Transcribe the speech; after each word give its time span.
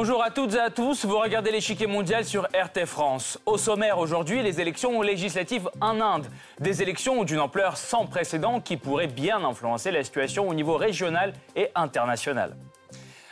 Bonjour 0.00 0.22
à 0.22 0.30
toutes 0.30 0.54
et 0.54 0.60
à 0.60 0.70
tous, 0.70 1.04
vous 1.04 1.18
regardez 1.18 1.50
l'échiquier 1.50 1.88
mondial 1.88 2.24
sur 2.24 2.44
RT 2.54 2.86
France. 2.86 3.36
Au 3.46 3.58
sommaire 3.58 3.98
aujourd'hui, 3.98 4.44
les 4.44 4.60
élections 4.60 5.02
législatives 5.02 5.68
en 5.80 6.00
Inde. 6.00 6.28
Des 6.60 6.82
élections 6.82 7.24
d'une 7.24 7.40
ampleur 7.40 7.76
sans 7.76 8.06
précédent 8.06 8.60
qui 8.60 8.76
pourraient 8.76 9.08
bien 9.08 9.44
influencer 9.44 9.90
la 9.90 10.04
situation 10.04 10.48
au 10.48 10.54
niveau 10.54 10.76
régional 10.76 11.32
et 11.56 11.70
international. 11.74 12.54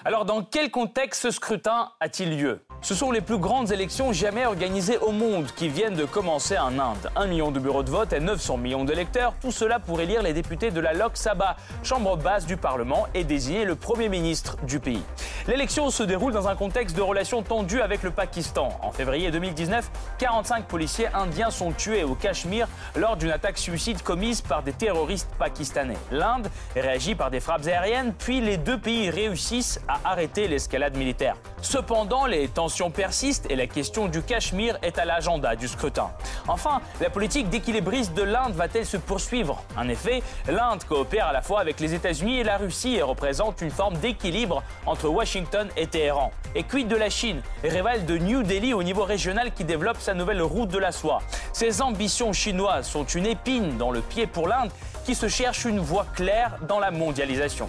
Alors 0.07 0.25
dans 0.25 0.45
quel 0.45 0.71
contexte 0.71 1.23
ce 1.23 1.33
scrutin 1.33 1.91
a-t-il 1.99 2.39
lieu? 2.39 2.65
Ce 2.81 2.95
sont 2.95 3.11
les 3.11 3.21
plus 3.21 3.39
grandes 3.39 3.73
élections 3.73 4.13
jamais 4.13 4.47
organisées 4.47 4.99
au 4.99 5.11
monde 5.11 5.47
qui 5.57 5.69
viennent 5.69 5.97
de 5.97 6.05
commencer 6.05 6.57
en 6.57 6.79
Inde. 6.79 7.11
Un 7.17 7.27
million 7.27 7.51
de 7.51 7.59
bureaux 7.59 7.83
de 7.83 7.91
vote 7.91 8.13
et 8.13 8.21
900 8.21 8.59
millions 8.59 8.85
d'électeurs, 8.85 9.35
tout 9.41 9.51
cela 9.51 9.81
pour 9.81 10.01
élire 10.01 10.23
les 10.23 10.33
députés 10.33 10.71
de 10.71 10.79
la 10.79 10.93
Lok 10.93 11.17
Sabha, 11.17 11.57
chambre 11.83 12.17
basse 12.17 12.47
du 12.47 12.57
Parlement, 12.57 13.09
et 13.15 13.25
désigner 13.25 13.65
le 13.65 13.75
Premier 13.75 14.09
ministre 14.09 14.57
du 14.63 14.79
pays. 14.79 15.03
L'élection 15.49 15.91
se 15.91 16.05
déroule 16.05 16.33
dans 16.33 16.47
un 16.47 16.55
contexte 16.55 16.97
de 16.97 17.03
relations 17.03 17.43
tendues 17.43 17.81
avec 17.81 18.05
le 18.05 18.13
Pakistan. 18.13 18.69
En 18.83 18.93
février 18.93 19.33
2019, 19.33 19.91
45 20.19 20.67
policiers 20.67 21.09
indiens 21.15 21.51
sont 21.51 21.73
tués 21.73 22.05
au 22.05 22.15
Cachemire 22.15 22.69
lors 22.95 23.17
d'une 23.17 23.31
attaque 23.33 23.59
suicide 23.59 24.03
commise 24.03 24.41
par 24.41 24.63
des 24.63 24.73
terroristes 24.73 25.31
pakistanais. 25.37 25.99
L'Inde 26.13 26.49
réagit 26.77 27.17
par 27.17 27.33
des 27.33 27.41
frappes 27.41 27.67
aériennes, 27.67 28.15
puis 28.17 28.41
les 28.41 28.57
deux 28.57 28.79
pays 28.79 29.11
réussissent 29.11 29.81
à 29.89 29.96
arrêter 30.05 30.49
l'escalade 30.49 30.97
militaire. 30.97 31.37
Cependant, 31.63 32.27
les 32.27 32.49
tensions 32.49 32.91
persiste 32.91 33.47
et 33.51 33.57
la 33.57 33.67
question 33.67 34.07
du 34.07 34.23
Cachemire 34.23 34.79
est 34.83 34.99
à 34.99 35.05
l'agenda 35.05 35.57
du 35.57 35.69
scrutin. 35.69 36.11
Enfin, 36.49 36.81
la 37.01 37.11
politique 37.11 37.49
d'équilibriste 37.49 38.15
de 38.15 38.23
l'Inde 38.23 38.55
va-t-elle 38.55 38.87
se 38.87 38.97
poursuivre? 38.97 39.63
En 39.77 39.89
effet, 39.89 40.23
l'Inde 40.49 40.85
coopère 40.85 41.27
à 41.27 41.33
la 41.33 41.43
fois 41.43 41.61
avec 41.61 41.81
les 41.81 41.95
États-Unis 41.95 42.41
et 42.41 42.45
la 42.45 42.57
Russie 42.57 42.97
et 42.97 43.03
représente 43.03 43.61
une 43.61 43.71
forme 43.71 43.97
d'équilibre 43.97 44.63
entre 44.87 45.09
Washington 45.09 45.69
et 45.77 45.87
Téhéran. 45.87 46.31
Et 46.55 46.63
quid 46.63 46.89
de 46.89 46.97
la 46.97 47.11
Chine, 47.11 47.43
rivale 47.65 48.07
de 48.07 48.19
New 48.19 48.43
Delhi 48.43 48.73
au 48.73 48.83
niveau 48.83 49.05
régional 49.05 49.53
qui 49.53 49.65
développe 49.65 50.01
sa 50.01 50.15
nouvelle 50.15 50.43
route 50.43 50.69
de 50.69 50.79
la 50.79 50.93
soie 50.93 51.21
Ces 51.53 51.83
ambitions 51.83 52.33
chinoises 52.33 52.87
sont 52.87 53.05
une 53.05 53.27
épine 53.27 53.77
dans 53.77 53.91
le 53.91 54.01
pied 54.01 54.27
pour 54.27 54.49
l'Inde 54.49 54.71
qui 55.05 55.15
se 55.15 55.29
cherche 55.29 55.65
une 55.65 55.81
voie 55.81 56.07
claire 56.15 56.59
dans 56.69 56.81
la 56.81 56.91
mondialisation. 56.91 57.69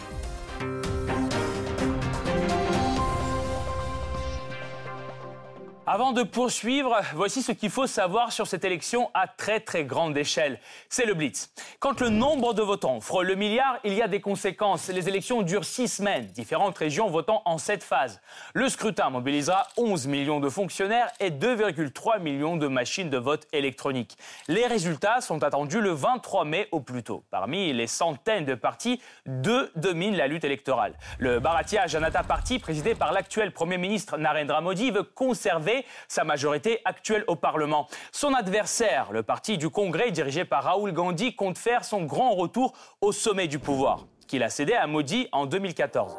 Avant 5.90 6.12
de 6.12 6.24
poursuivre, 6.24 7.00
voici 7.16 7.42
ce 7.42 7.54
qu'il 7.54 7.70
faut 7.70 7.88
savoir 7.88 8.34
sur 8.34 8.46
cette 8.46 8.66
élection 8.66 9.10
à 9.14 9.26
très 9.26 9.62
très 9.62 9.86
grande 9.86 10.18
échelle. 10.18 10.60
C'est 10.90 11.06
le 11.06 11.14
Blitz. 11.14 11.50
Quand 11.80 12.02
le 12.02 12.10
nombre 12.10 12.54
de 12.54 12.62
votants 12.62 13.00
frôle 13.00 13.28
le 13.28 13.36
milliard, 13.36 13.80
il 13.86 13.94
y 13.94 14.02
a 14.02 14.10
des 14.10 14.20
conséquences. 14.20 14.90
Les 14.90 15.08
élections 15.08 15.44
durent 15.44 15.64
six 15.64 15.88
semaines, 15.88 16.26
différentes 16.26 16.78
régions 16.78 17.10
votant 17.10 17.42
en 17.46 17.58
sept 17.58 17.86
phases. 17.86 18.20
Le 18.54 18.68
scrutin 18.68 19.10
mobilisera 19.10 19.66
11 19.78 20.08
millions 20.08 20.42
de 20.42 20.50
fonctionnaires 20.50 21.10
et 21.22 21.30
2,3 21.32 22.20
millions 22.20 22.58
de 22.58 22.68
machines 22.68 23.10
de 23.10 23.18
vote 23.18 23.48
électroniques. 23.54 24.18
Les 24.50 24.68
résultats 24.68 25.22
sont 25.22 25.42
attendus 25.42 25.80
le 25.80 25.92
23 25.92 26.44
mai 26.44 26.68
au 26.74 26.82
plus 26.82 27.04
tôt. 27.04 27.24
Parmi 27.32 27.72
les 27.72 27.88
centaines 27.88 28.44
de 28.44 28.56
partis, 28.56 29.02
deux 29.26 29.72
dominent 29.78 30.18
la 30.18 30.28
lutte 30.28 30.44
électorale. 30.44 30.96
Le 31.18 31.40
Bharatiya 31.40 31.88
Janata 31.88 32.24
Party, 32.24 32.60
présidé 32.60 32.94
par 32.94 33.14
l'actuel 33.14 33.54
Premier 33.54 33.78
ministre 33.78 34.18
Narendra 34.18 34.60
Modi, 34.60 34.92
veut 34.92 35.04
conserver 35.04 35.77
sa 36.08 36.24
majorité 36.24 36.82
actuelle 36.86 37.24
au 37.28 37.36
Parlement. 37.36 37.88
Son 38.12 38.34
adversaire, 38.34 39.12
le 39.12 39.24
parti 39.24 39.58
du 39.58 39.70
Congrès 39.70 40.12
dirigé 40.12 40.46
par 40.46 40.64
Raoul 40.64 40.92
Gandhi, 40.92 41.36
compte 41.36 41.58
faire 41.58 41.84
son 41.84 42.04
grand 42.04 42.34
retour 42.36 42.74
au 43.02 43.12
sommet 43.12 43.48
du 43.48 43.60
pouvoir, 43.60 44.06
qu'il 44.28 44.44
a 44.44 44.50
cédé 44.50 44.74
à 44.74 44.88
Modi 44.88 45.28
en 45.32 45.46
2014. 45.46 46.16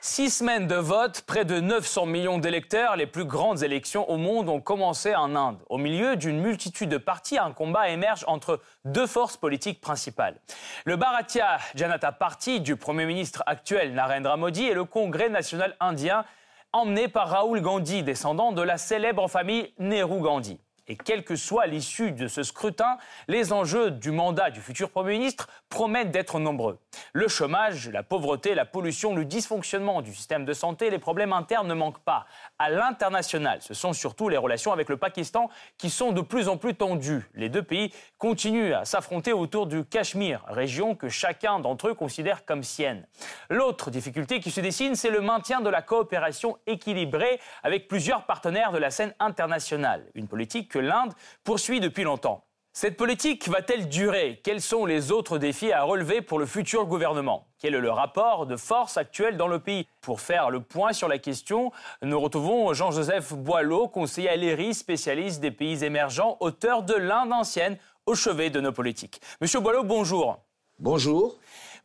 Six 0.00 0.30
semaines 0.30 0.68
de 0.68 0.76
vote, 0.76 1.22
près 1.26 1.44
de 1.44 1.58
900 1.58 2.06
millions 2.06 2.38
d'électeurs, 2.38 2.94
les 2.94 3.06
plus 3.06 3.24
grandes 3.24 3.64
élections 3.64 4.08
au 4.08 4.16
monde 4.16 4.48
ont 4.48 4.60
commencé 4.60 5.14
en 5.14 5.34
Inde. 5.34 5.58
Au 5.68 5.76
milieu 5.76 6.14
d'une 6.14 6.40
multitude 6.40 6.88
de 6.88 6.98
partis, 6.98 7.36
un 7.36 7.52
combat 7.52 7.88
émerge 7.88 8.24
entre 8.28 8.60
deux 8.84 9.08
forces 9.08 9.36
politiques 9.36 9.80
principales. 9.80 10.40
Le 10.84 10.96
Bharatiya 10.96 11.58
Janata 11.74 12.12
Party 12.12 12.60
du 12.60 12.76
Premier 12.76 13.06
ministre 13.06 13.42
actuel 13.46 13.92
Narendra 13.92 14.36
Modi 14.36 14.64
et 14.64 14.74
le 14.74 14.84
Congrès 14.84 15.30
national 15.30 15.76
indien 15.80 16.24
emmené 16.72 17.08
par 17.08 17.28
Raoul 17.28 17.60
Gandhi, 17.60 18.02
descendant 18.02 18.52
de 18.52 18.62
la 18.62 18.78
célèbre 18.78 19.28
famille 19.28 19.72
Nehru 19.78 20.20
Gandhi. 20.20 20.58
Et 20.86 20.96
quelle 20.96 21.22
que 21.22 21.36
soit 21.36 21.66
l'issue 21.66 22.12
de 22.12 22.28
ce 22.28 22.42
scrutin, 22.42 22.96
les 23.28 23.52
enjeux 23.52 23.90
du 23.90 24.10
mandat 24.10 24.50
du 24.50 24.60
futur 24.60 24.90
Premier 24.90 25.18
ministre 25.18 25.48
promettent 25.68 26.10
d'être 26.10 26.38
nombreux. 26.38 26.78
Le 27.14 27.26
chômage, 27.28 27.88
la 27.88 28.02
pauvreté, 28.02 28.54
la 28.54 28.64
pollution, 28.64 29.14
le 29.14 29.24
dysfonctionnement 29.24 30.02
du 30.02 30.14
système 30.14 30.44
de 30.44 30.52
santé, 30.52 30.90
les 30.90 30.98
problèmes 30.98 31.32
internes 31.32 31.66
ne 31.66 31.74
manquent 31.74 32.00
pas. 32.00 32.26
À 32.58 32.68
l'international, 32.68 33.60
ce 33.62 33.72
sont 33.72 33.92
surtout 33.92 34.28
les 34.28 34.36
relations 34.36 34.72
avec 34.72 34.88
le 34.88 34.96
Pakistan 34.96 35.48
qui 35.78 35.90
sont 35.90 36.12
de 36.12 36.20
plus 36.20 36.48
en 36.48 36.56
plus 36.56 36.74
tendues. 36.74 37.30
Les 37.34 37.48
deux 37.48 37.62
pays 37.62 37.92
continuent 38.18 38.74
à 38.74 38.84
s'affronter 38.84 39.32
autour 39.32 39.66
du 39.66 39.84
Cachemire, 39.84 40.44
région 40.48 40.94
que 40.94 41.08
chacun 41.08 41.60
d'entre 41.60 41.88
eux 41.88 41.94
considère 41.94 42.44
comme 42.44 42.62
sienne. 42.62 43.06
L'autre 43.48 43.90
difficulté 43.90 44.40
qui 44.40 44.50
se 44.50 44.60
dessine, 44.60 44.94
c'est 44.94 45.10
le 45.10 45.20
maintien 45.20 45.60
de 45.60 45.70
la 45.70 45.82
coopération 45.82 46.58
équilibrée 46.66 47.40
avec 47.62 47.88
plusieurs 47.88 48.24
partenaires 48.26 48.72
de 48.72 48.78
la 48.78 48.90
scène 48.90 49.14
internationale. 49.18 50.06
Une 50.14 50.28
politique 50.28 50.70
que 50.70 50.78
l'Inde 50.78 51.14
poursuit 51.44 51.80
depuis 51.80 52.04
longtemps. 52.04 52.47
Cette 52.80 52.96
politique 52.96 53.48
va-t-elle 53.48 53.88
durer? 53.88 54.40
Quels 54.44 54.60
sont 54.60 54.86
les 54.86 55.10
autres 55.10 55.38
défis 55.38 55.72
à 55.72 55.82
relever 55.82 56.22
pour 56.22 56.38
le 56.38 56.46
futur 56.46 56.86
gouvernement? 56.86 57.48
Quel 57.58 57.74
est 57.74 57.80
le 57.80 57.90
rapport 57.90 58.46
de 58.46 58.54
force 58.54 58.96
actuel 58.96 59.36
dans 59.36 59.48
le 59.48 59.58
pays? 59.58 59.88
Pour 60.00 60.20
faire 60.20 60.48
le 60.48 60.60
point 60.60 60.92
sur 60.92 61.08
la 61.08 61.18
question, 61.18 61.72
nous 62.02 62.20
retrouvons 62.20 62.72
Jean-Joseph 62.74 63.32
Boileau, 63.32 63.88
conseiller 63.88 64.28
à 64.28 64.72
spécialiste 64.72 65.40
des 65.40 65.50
pays 65.50 65.82
émergents, 65.82 66.36
auteur 66.38 66.84
de 66.84 66.94
l'Inde 66.94 67.32
ancienne 67.32 67.78
au 68.06 68.14
chevet 68.14 68.48
de 68.48 68.60
nos 68.60 68.70
politiques. 68.70 69.20
Monsieur 69.40 69.58
Boileau, 69.58 69.82
bonjour. 69.82 70.38
Bonjour. 70.78 71.36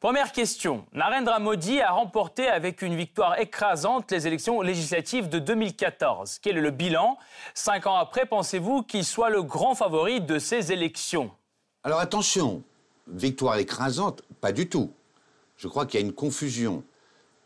Première 0.04 0.34
question. 0.34 0.86
Narendra 0.92 1.40
Modi 1.40 1.80
a 1.80 1.94
remporté 1.94 2.50
avec 2.50 2.82
une 2.82 2.94
victoire 2.94 3.40
écrasante 3.40 4.12
les 4.12 4.28
élections 4.28 4.62
législatives 4.62 5.30
de 5.30 5.40
2014. 5.40 6.40
Quel 6.42 6.58
est 6.58 6.62
le 6.62 6.72
bilan? 6.72 7.18
Cinq 7.54 7.88
ans 7.88 7.96
après, 7.96 8.26
pensez-vous 8.26 8.84
qu'il 8.84 9.06
soit 9.06 9.30
le 9.30 9.42
grand 9.44 9.76
favori 9.76 10.20
de 10.20 10.40
ces 10.40 10.74
élections? 10.74 11.32
Alors 11.86 12.00
attention, 12.00 12.64
victoire 13.08 13.56
écrasante, 13.56 14.24
pas 14.42 14.52
du 14.52 14.68
tout. 14.68 14.92
Je 15.56 15.70
crois 15.70 15.86
qu'il 15.86 16.02
y 16.02 16.04
a 16.04 16.06
une 16.06 16.12
confusion. 16.12 16.84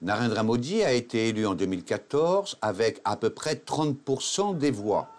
Narendra 0.02 0.42
Modi 0.42 0.84
a 0.84 0.94
été 0.94 1.28
élu 1.28 1.46
en 1.46 1.54
2014 1.54 2.58
avec 2.64 3.02
à 3.06 3.18
peu 3.18 3.30
près 3.30 3.54
30% 3.54 4.58
des 4.58 4.72
voix. 4.72 5.10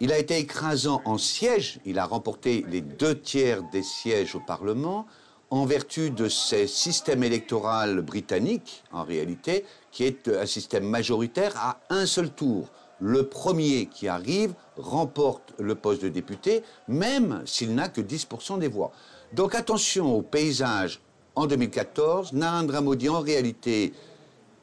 Il 0.00 0.12
a 0.12 0.18
été 0.18 0.36
écrasant 0.36 1.00
en 1.06 1.16
sièges, 1.16 1.80
il 1.86 1.98
a 1.98 2.04
remporté 2.04 2.66
les 2.68 2.82
deux 2.82 3.18
tiers 3.18 3.62
des 3.72 3.82
sièges 3.82 4.34
au 4.34 4.40
Parlement, 4.40 5.06
en 5.52 5.66
vertu 5.66 6.10
de 6.10 6.30
ce 6.30 6.66
système 6.66 7.22
électoral 7.22 8.00
britannique, 8.00 8.82
en 8.90 9.04
réalité, 9.04 9.66
qui 9.90 10.04
est 10.04 10.28
un 10.28 10.46
système 10.46 10.84
majoritaire 10.84 11.52
à 11.58 11.78
un 11.90 12.06
seul 12.06 12.30
tour. 12.30 12.68
Le 13.00 13.24
premier 13.24 13.84
qui 13.84 14.08
arrive 14.08 14.54
remporte 14.78 15.52
le 15.58 15.74
poste 15.74 16.02
de 16.02 16.08
député, 16.08 16.62
même 16.88 17.42
s'il 17.44 17.74
n'a 17.74 17.90
que 17.90 18.00
10% 18.00 18.60
des 18.60 18.68
voix. 18.68 18.92
Donc 19.34 19.54
attention 19.54 20.16
au 20.16 20.22
paysage 20.22 21.00
en 21.34 21.46
2014. 21.46 22.32
Narendra 22.32 22.80
Modi, 22.80 23.10
en 23.10 23.20
réalité, 23.20 23.92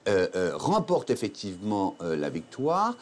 euh, 0.07 0.27
euh, 0.35 0.53
remporte 0.55 1.11
effectivement 1.11 1.97
euh, 2.01 2.15
la 2.15 2.31
victoire. 2.31 2.97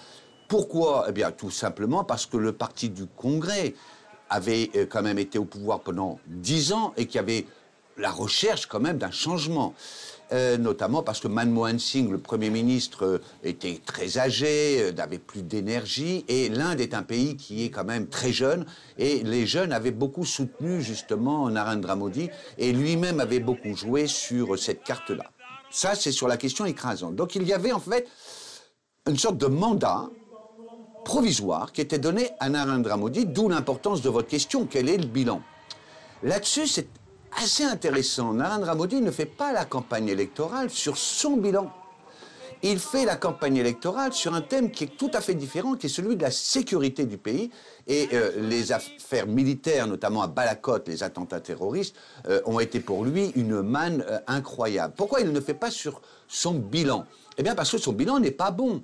Pourquoi? 0.50 1.06
Eh 1.08 1.14
bien, 1.14 1.32
tout 1.32 1.52
simplement 1.52 2.04
parce 2.04 2.26
que 2.26 2.36
le 2.36 2.52
parti 2.52 2.90
du 2.90 3.06
Congrès 3.06 3.76
avait 4.30 4.72
quand 4.90 5.04
même 5.04 5.20
été 5.20 5.40
au 5.40 5.46
pouvoir 5.46 5.80
pendant 5.80 6.20
10 6.28 6.74
ans 6.74 6.94
et 6.98 7.06
qui 7.06 7.18
avait 7.18 7.46
la 7.98 8.12
recherche 8.12 8.68
quand 8.68 8.80
même 8.80 8.98
d'un 8.98 9.12
changement. 9.12 9.74
Euh, 10.34 10.58
notamment 10.58 11.04
parce 11.04 11.22
que 11.22 11.30
Manmohan 11.30 11.80
Singh, 11.80 12.12
le 12.12 12.18
Premier 12.18 12.50
ministre, 12.50 13.06
euh, 13.06 13.22
était 13.46 13.80
très 13.86 14.18
âgé, 14.18 14.82
euh, 14.82 14.92
n'avait 14.92 15.20
plus 15.20 15.42
d'énergie, 15.42 16.26
et 16.28 16.50
l'Inde 16.50 16.82
est 16.82 16.94
un 16.94 17.04
pays 17.04 17.38
qui 17.38 17.64
est 17.64 17.70
quand 17.70 17.86
même 17.86 18.08
très 18.08 18.34
jeune, 18.34 18.66
et 18.98 19.24
les 19.24 19.48
jeunes 19.48 19.72
avaient 19.72 19.92
beaucoup 19.92 20.26
soutenu 20.26 20.82
justement 20.82 21.50
Narendra 21.50 21.96
Modi, 21.96 22.30
et 22.58 22.74
lui-même 22.74 23.22
avait 23.22 23.40
beaucoup 23.40 23.74
joué 23.74 24.06
sur 24.08 24.60
cette 24.60 24.84
carte-là. 24.84 25.32
Ça, 25.72 25.96
c'est 25.96 26.12
sur 26.12 26.28
la 26.28 26.36
question 26.36 26.66
écrasante. 26.66 27.16
Donc 27.16 27.36
il 27.36 27.44
y 27.44 27.54
avait 27.54 27.72
en 27.72 27.80
fait 27.80 28.06
une 29.08 29.18
sorte 29.18 29.38
de 29.38 29.48
mandat 29.48 30.10
provisoire 31.06 31.72
qui 31.72 31.80
était 31.80 32.00
donné 32.00 32.32
à 32.42 32.50
Narendra 32.50 32.98
Modi, 32.98 33.26
d'où 33.26 33.48
l'importance 33.48 34.02
de 34.02 34.10
votre 34.10 34.28
question, 34.28 34.68
quel 34.70 34.90
est 34.90 34.98
le 34.98 35.06
bilan? 35.08 35.42
Là-dessus, 36.22 36.68
c'est 36.68 36.90
assez 37.36 37.64
intéressant. 37.64 38.34
Narendra 38.34 38.76
Modi 38.76 39.02
ne 39.02 39.12
fait 39.12 39.26
pas 39.26 39.52
la 39.52 39.66
campagne 39.66 40.10
électorale 40.10 40.70
sur 40.70 40.98
son 40.98 41.38
bilan. 41.38 41.72
il 42.64 42.80
fait 42.80 43.06
la 43.06 43.16
campagne 43.16 43.58
électorale 43.58 44.14
sur 44.14 44.34
un 44.34 44.42
thème 44.42 44.72
qui 44.72 44.86
est 44.86 44.98
tout 44.98 45.12
à 45.14 45.22
fait 45.22 45.36
différent, 45.36 45.76
qui 45.76 45.86
est 45.86 45.90
celui 45.90 46.16
de 46.16 46.24
la 46.24 46.32
sécurité 46.32 47.06
du 47.06 47.18
pays. 47.18 47.52
Et 47.86 48.10
euh, 48.14 48.32
les 48.42 48.72
affaires 48.72 49.28
militaires, 49.28 49.86
notamment 49.86 50.24
à 50.24 50.28
Balakot, 50.28 50.80
les 50.88 51.04
attentats 51.04 51.40
terroristes, 51.40 51.96
euh, 52.28 52.42
ont 52.46 52.60
été 52.60 52.80
pour 52.80 53.06
lui 53.06 53.32
une 53.36 53.62
manne 53.62 54.04
euh, 54.10 54.20
incroyable. 54.28 54.96
Pourquoi 54.98 55.22
il 55.22 55.32
ne 55.32 55.40
fait 55.40 55.54
pas 55.54 55.70
sur 55.70 56.02
son 56.28 56.56
bilan? 56.56 57.06
Eh 57.38 57.44
bien 57.44 57.54
parce 57.54 57.72
que 57.72 57.78
son 57.78 57.94
bilan 57.94 58.20
n'est 58.20 58.32
pas 58.32 58.52
bon. 58.52 58.84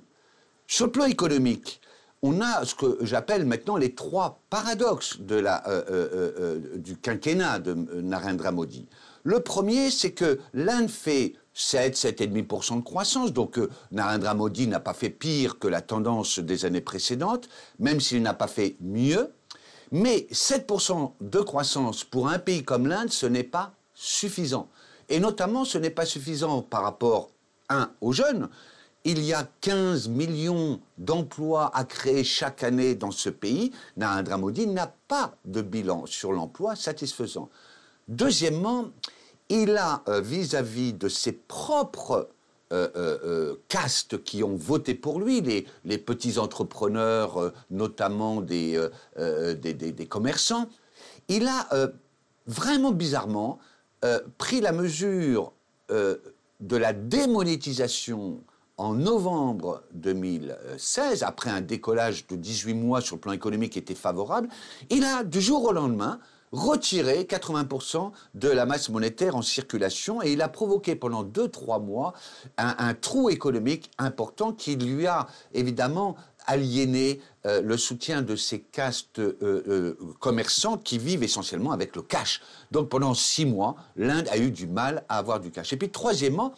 Sur 0.66 0.86
le 0.86 0.92
plan 0.92 1.04
économique, 1.04 1.80
on 2.26 2.40
a 2.40 2.64
ce 2.64 2.74
que 2.74 2.98
j'appelle 3.02 3.44
maintenant 3.44 3.76
les 3.76 3.94
trois 3.94 4.40
paradoxes 4.48 5.20
de 5.20 5.36
la, 5.36 5.62
du 6.76 6.96
quinquennat 6.96 7.58
de 7.58 7.74
Narendra 7.74 8.50
Modi. 8.50 8.86
Le 9.24 9.40
premier, 9.40 9.90
c'est 9.90 10.12
que 10.12 10.38
l'Inde 10.54 10.88
fait 10.88 11.34
7, 11.54 11.96
7,5% 11.96 12.78
de 12.78 12.82
croissance. 12.82 13.32
Donc 13.32 13.58
euh, 13.58 13.70
Narendra 13.92 14.34
Modi 14.34 14.66
n'a 14.66 14.80
pas 14.80 14.92
fait 14.92 15.10
pire 15.10 15.58
que 15.58 15.68
la 15.68 15.80
tendance 15.80 16.38
des 16.38 16.64
années 16.64 16.80
précédentes, 16.80 17.48
même 17.78 18.00
s'il 18.00 18.22
n'a 18.22 18.34
pas 18.34 18.48
fait 18.48 18.76
mieux. 18.80 19.32
Mais 19.92 20.26
7% 20.32 21.12
de 21.20 21.38
croissance 21.40 22.04
pour 22.04 22.28
un 22.28 22.38
pays 22.38 22.64
comme 22.64 22.86
l'Inde, 22.86 23.10
ce 23.10 23.26
n'est 23.26 23.44
pas 23.44 23.72
suffisant. 23.94 24.68
Et 25.08 25.20
notamment, 25.20 25.64
ce 25.64 25.78
n'est 25.78 25.90
pas 25.90 26.06
suffisant 26.06 26.62
par 26.62 26.82
rapport, 26.82 27.30
un, 27.68 27.90
aux 28.00 28.12
jeunes. 28.12 28.48
Il 29.06 29.22
y 29.22 29.34
a 29.34 29.46
15 29.60 30.08
millions 30.08 30.80
d'emplois 30.96 31.70
à 31.76 31.84
créer 31.84 32.24
chaque 32.24 32.62
année 32.62 32.94
dans 32.94 33.10
ce 33.10 33.28
pays. 33.28 33.70
Narendra 33.98 34.38
Modi 34.38 34.66
n'a 34.66 34.94
pas 35.08 35.36
de 35.44 35.60
bilan 35.60 36.06
sur 36.06 36.32
l'emploi 36.32 36.74
satisfaisant. 36.74 37.50
Deuxièmement, 38.08 38.86
il 39.50 39.76
a 39.76 40.02
euh, 40.08 40.22
vis-à-vis 40.22 40.94
de 40.94 41.08
ses 41.08 41.32
propres 41.32 42.30
euh, 42.72 42.88
euh, 42.96 43.56
castes 43.68 44.24
qui 44.24 44.42
ont 44.42 44.56
voté 44.56 44.94
pour 44.94 45.20
lui, 45.20 45.42
les, 45.84 45.98
petits 45.98 46.38
entrepreneurs, 46.38 47.52
notamment 47.70 48.40
des, 48.40 48.80
des, 49.16 50.06
commerçants, 50.08 50.68
il 51.28 51.46
a 51.46 51.68
vraiment 52.46 52.90
bizarrement 52.90 53.58
pris 54.38 54.60
la 54.60 54.72
mesure 54.72 55.52
de 55.90 56.76
la 56.76 56.92
démonétisation 56.92 58.42
en 58.76 58.94
novembre 58.94 59.82
2016, 59.94 61.22
après 61.22 61.50
un 61.50 61.60
décollage 61.60 62.26
de 62.26 62.36
18 62.36 62.74
mois 62.74 63.00
sur 63.00 63.16
le 63.16 63.20
plan 63.20 63.32
économique 63.32 63.72
qui 63.72 63.78
était 63.78 63.94
favorable, 63.94 64.48
il 64.90 65.04
a 65.04 65.22
du 65.22 65.40
jour 65.40 65.64
au 65.64 65.72
lendemain 65.72 66.18
retirer 66.54 67.24
80% 67.24 68.12
de 68.34 68.48
la 68.48 68.64
masse 68.64 68.88
monétaire 68.88 69.36
en 69.36 69.42
circulation 69.42 70.22
et 70.22 70.32
il 70.32 70.42
a 70.42 70.48
provoqué 70.48 70.94
pendant 70.94 71.24
2-3 71.24 71.84
mois 71.84 72.14
un, 72.56 72.94
trou 72.94 73.28
économique 73.28 73.90
important 73.98 74.52
qui 74.52 74.76
lui 74.76 75.06
a 75.06 75.26
évidemment 75.52 76.16
aliéné 76.46 77.20
euh, 77.46 77.62
le 77.62 77.76
soutien 77.76 78.22
de 78.22 78.36
ces 78.36 78.60
castes 78.60 79.18
euh, 79.18 79.36
euh, 79.42 79.98
commerçants 80.20 80.76
qui 80.76 80.98
vivent 80.98 81.22
essentiellement 81.22 81.72
avec 81.72 81.96
le 81.96 82.02
cash. 82.02 82.40
Donc 82.70 82.88
pendant 82.88 83.14
6 83.14 83.46
mois, 83.46 83.76
l'Inde 83.96 84.28
a 84.30 84.36
eu 84.36 84.50
du 84.50 84.66
mal 84.66 85.04
à 85.08 85.18
avoir 85.18 85.40
du 85.40 85.50
cash. 85.50 85.72
Et 85.72 85.76
puis 85.76 85.88
troisièmement, 85.88 86.52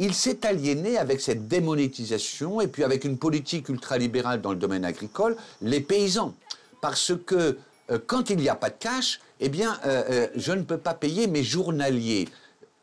il 0.00 0.14
s'est 0.14 0.46
aliéné 0.46 0.96
avec 0.96 1.20
cette 1.20 1.46
démonétisation 1.46 2.60
et 2.62 2.68
puis 2.68 2.82
avec 2.82 3.04
une 3.04 3.18
politique 3.18 3.68
ultralibérale 3.68 4.40
dans 4.40 4.50
le 4.50 4.56
domaine 4.56 4.86
agricole, 4.86 5.36
les 5.60 5.80
paysans. 5.80 6.34
Parce 6.80 7.12
que 7.26 7.58
euh, 7.90 7.98
quand 8.06 8.30
il 8.30 8.38
n'y 8.38 8.48
a 8.48 8.54
pas 8.54 8.70
de 8.70 8.76
cash, 8.78 9.20
eh 9.40 9.50
bien, 9.50 9.78
euh, 9.84 10.02
euh, 10.10 10.26
je 10.34 10.52
ne 10.52 10.62
peux 10.62 10.78
pas 10.78 10.94
payer 10.94 11.26
mes 11.26 11.44
journaliers. 11.44 12.28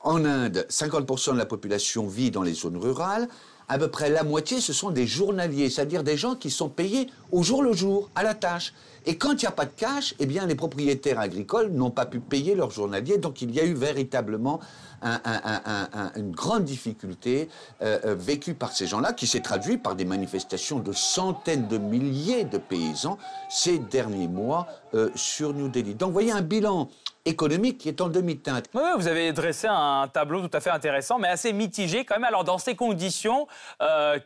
En 0.02 0.24
Inde, 0.26 0.68
50% 0.70 1.34
de 1.34 1.38
la 1.40 1.48
population 1.48 2.08
vit 2.08 2.30
dans 2.30 2.44
les 2.44 2.54
zones 2.54 2.78
rurales. 2.78 3.28
À 3.70 3.78
peu 3.78 3.90
près 3.90 4.10
la 4.10 4.24
moitié, 4.24 4.62
ce 4.62 4.72
sont 4.72 4.92
des 4.92 5.06
journaliers, 5.06 5.70
c'est-à-dire 5.70 6.02
des 6.04 6.16
gens 6.16 6.36
qui 6.36 6.50
sont 6.50 6.70
payés 6.70 7.10
au 7.34 7.44
jour 7.44 7.64
le 7.64 7.74
jour, 7.74 8.10
à 8.16 8.24
la 8.24 8.34
tâche. 8.34 8.74
Et 9.06 9.18
quand 9.18 9.34
il 9.34 9.46
n'y 9.46 9.46
a 9.46 9.52
pas 9.52 9.66
de 9.66 9.72
cash, 9.76 10.16
eh 10.20 10.26
bien, 10.26 10.46
les 10.46 10.56
propriétaires 10.56 11.20
agricoles 11.20 11.72
n'ont 11.72 11.92
pas 11.92 12.06
pu 12.06 12.20
payer 12.20 12.56
leurs 12.56 12.72
journaliers. 12.72 13.18
Donc, 13.18 13.42
il 13.42 13.54
y 13.54 13.60
a 13.60 13.66
eu 13.66 13.74
véritablement 13.74 14.62
une 15.04 16.32
grande 16.32 16.64
difficulté 16.64 17.50
euh, 17.82 18.00
euh, 18.06 18.16
vécue 18.16 18.54
par 18.54 18.72
ces 18.72 18.88
gens-là, 18.88 19.14
qui 19.14 19.28
s'est 19.28 19.42
traduite 19.42 19.84
par 19.84 19.96
des 19.96 20.06
manifestations 20.06 20.80
de 20.80 20.92
centaines 20.92 21.68
de 21.68 21.78
milliers 21.78 22.46
de 22.46 22.58
paysans 22.58 23.18
ces 23.50 23.80
derniers 23.80 24.28
mois 24.28 24.68
euh, 24.94 25.10
sur 25.16 25.54
New 25.54 25.70
Delhi. 25.70 25.96
Donc, 25.96 26.10
vous 26.10 26.14
voyez 26.14 26.32
un 26.32 26.42
bilan 26.42 26.90
économique 27.26 27.78
qui 27.78 27.90
est 27.90 28.02
en 28.02 28.10
demi-teinte. 28.10 28.66
Oui, 28.74 28.82
vous 28.96 29.08
avez 29.08 29.34
dressé 29.34 29.68
un 29.70 30.08
tableau 30.08 30.48
tout 30.48 30.56
à 30.56 30.60
fait 30.60 30.70
intéressant, 30.70 31.20
mais 31.20 31.28
assez 31.28 31.52
mitigé 31.52 32.06
quand 32.06 32.16
même. 32.16 32.24
Alors, 32.24 32.44
dans 32.44 32.58
ces 32.58 32.76
conditions, 32.76 33.48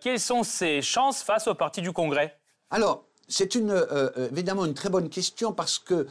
quelles 0.01 0.19
sont 0.19 0.43
ses 0.43 0.83
chances 0.83 1.23
face 1.23 1.47
au 1.47 1.55
Parti 1.55 1.81
du 1.81 1.91
Congrès? 1.91 2.37
Alors, 2.69 3.03
c'est 3.27 3.55
une, 3.55 3.73
évidemment 4.31 4.65
une 4.65 4.75
très 4.75 4.89
bonne 4.89 5.09
question 5.09 5.51
parce 5.51 5.79
que 5.79 6.05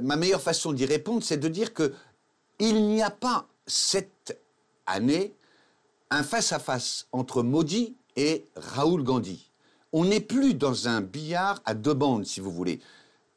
ma 0.00 0.14
meilleure 0.14 0.40
façon 0.40 0.72
d'y 0.72 0.86
répondre, 0.86 1.24
c'est 1.24 1.38
de 1.38 1.48
dire 1.48 1.74
que 1.74 1.92
il 2.60 2.86
n'y 2.86 3.02
a 3.02 3.10
pas 3.10 3.46
cette 3.66 4.40
année 4.86 5.34
un 6.10 6.22
face-à-face 6.22 7.08
entre 7.10 7.42
Modi 7.42 7.96
et 8.14 8.46
Raoul 8.54 9.02
Gandhi. 9.02 9.50
On 9.92 10.04
n'est 10.04 10.20
plus 10.20 10.54
dans 10.54 10.88
un 10.88 11.00
billard 11.00 11.60
à 11.64 11.74
deux 11.74 11.94
bandes, 11.94 12.24
si 12.24 12.40
vous 12.40 12.50
voulez. 12.50 12.80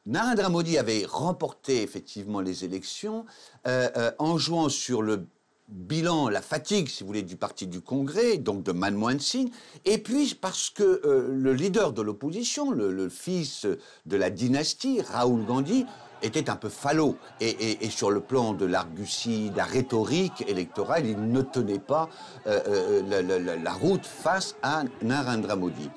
Narendra 0.10 0.50
Modi 0.50 0.80
avait 0.80 1.06
remporté 1.08 1.84
effectivement 1.84 2.42
les 2.42 2.66
élections 2.66 3.28
euh, 3.68 3.90
euh, 3.96 4.12
en 4.18 4.40
jouant 4.40 4.68
sur 4.68 5.04
le 5.04 5.28
bilan, 5.68 6.30
la 6.30 6.42
fatigue, 6.42 6.90
si 6.90 7.04
vous 7.04 7.08
voulez, 7.08 7.22
du 7.22 7.36
parti 7.36 7.68
du 7.68 7.80
Congrès, 7.80 8.38
donc 8.38 8.64
de 8.64 8.72
Manmohan 8.72 9.20
Singh, 9.20 9.52
et 9.86 10.00
puis 10.00 10.34
parce 10.34 10.72
que 10.72 11.02
euh, 11.06 11.28
le 11.32 11.54
leader 11.54 11.94
de 11.94 12.02
l'opposition, 12.02 12.72
le, 12.72 13.08
fils 13.08 13.68
de 14.08 14.18
la 14.18 14.32
dynastie, 14.32 15.00
Raoul 15.00 15.46
Gandhi, 15.46 15.86
était 16.24 16.50
un 16.50 16.56
peu 16.56 16.70
falot. 16.70 17.16
Et, 17.40 17.78
sur 17.92 18.10
le 18.10 18.20
plan 18.20 18.54
de 18.54 18.66
l'argutie, 18.66 19.52
de 19.52 19.58
la 19.58 19.66
rhétorique 19.66 20.44
électorale, 20.48 21.06
il 21.06 21.32
ne 21.32 21.44
tenait 21.44 21.78
pas 21.78 22.10
la, 22.46 23.74
route 23.74 24.06
face 24.08 24.56
à 24.64 24.84
Narendra 25.04 25.56
Modi. 25.56 25.92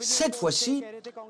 Cette 0.00 0.36
fois-ci, 0.36 0.84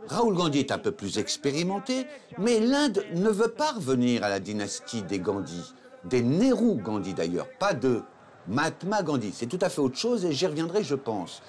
Raoul 0.09 0.35
Gandhi 0.35 0.59
est 0.59 0.73
un 0.73 0.79
peu 0.79 0.93
plus 0.93 1.19
expérimenté, 1.19 2.07
mais 2.37 2.61
l'Inde 2.61 3.03
ne 3.15 3.31
veut 3.31 3.49
pas 3.49 3.73
revenir 3.73 4.23
à 4.25 4.29
la 4.29 4.41
dynastie 4.41 5.03
des 5.03 5.19
Gandhi, 5.19 5.73
des 6.05 6.23
Nehru 6.23 6.77
Gandhi 6.77 7.15
d'ailleurs, 7.15 7.49
pas 7.59 7.73
de 7.73 8.03
Mahatma 8.47 9.03
Gandhi. 9.03 9.33
C'est 9.35 9.47
tout 9.47 9.59
à 9.63 9.71
fait 9.71 9.81
autre 9.81 9.97
chose 9.97 10.27
et 10.27 10.33
j'y 10.33 10.47
reviendrai, 10.47 10.83
je 10.83 10.95
pense. 10.95 11.43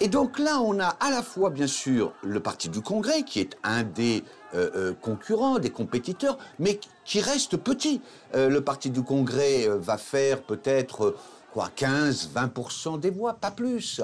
Et 0.00 0.08
donc 0.08 0.38
là, 0.38 0.60
on 0.60 0.78
a 0.80 0.88
à 0.88 1.10
la 1.10 1.22
fois, 1.22 1.50
bien 1.50 1.66
sûr, 1.66 2.12
le 2.22 2.40
Parti 2.40 2.68
du 2.68 2.80
Congrès, 2.80 3.22
qui 3.22 3.40
est 3.40 3.56
un 3.62 3.82
des 3.82 4.24
euh, 4.54 4.70
euh, 4.74 4.94
concurrents, 4.94 5.58
des 5.58 5.70
compétiteurs, 5.70 6.38
mais 6.58 6.80
qui 7.04 7.20
reste 7.20 7.56
petit. 7.56 8.00
Euh, 8.34 8.48
le 8.48 8.62
Parti 8.62 8.90
du 8.90 9.02
Congrès 9.02 9.68
va 9.68 9.98
faire 9.98 10.42
peut-être 10.42 11.16
quoi 11.52 11.70
15-20% 11.76 13.00
des 13.00 13.10
voix, 13.10 13.34
pas 13.34 13.50
plus. 13.50 14.00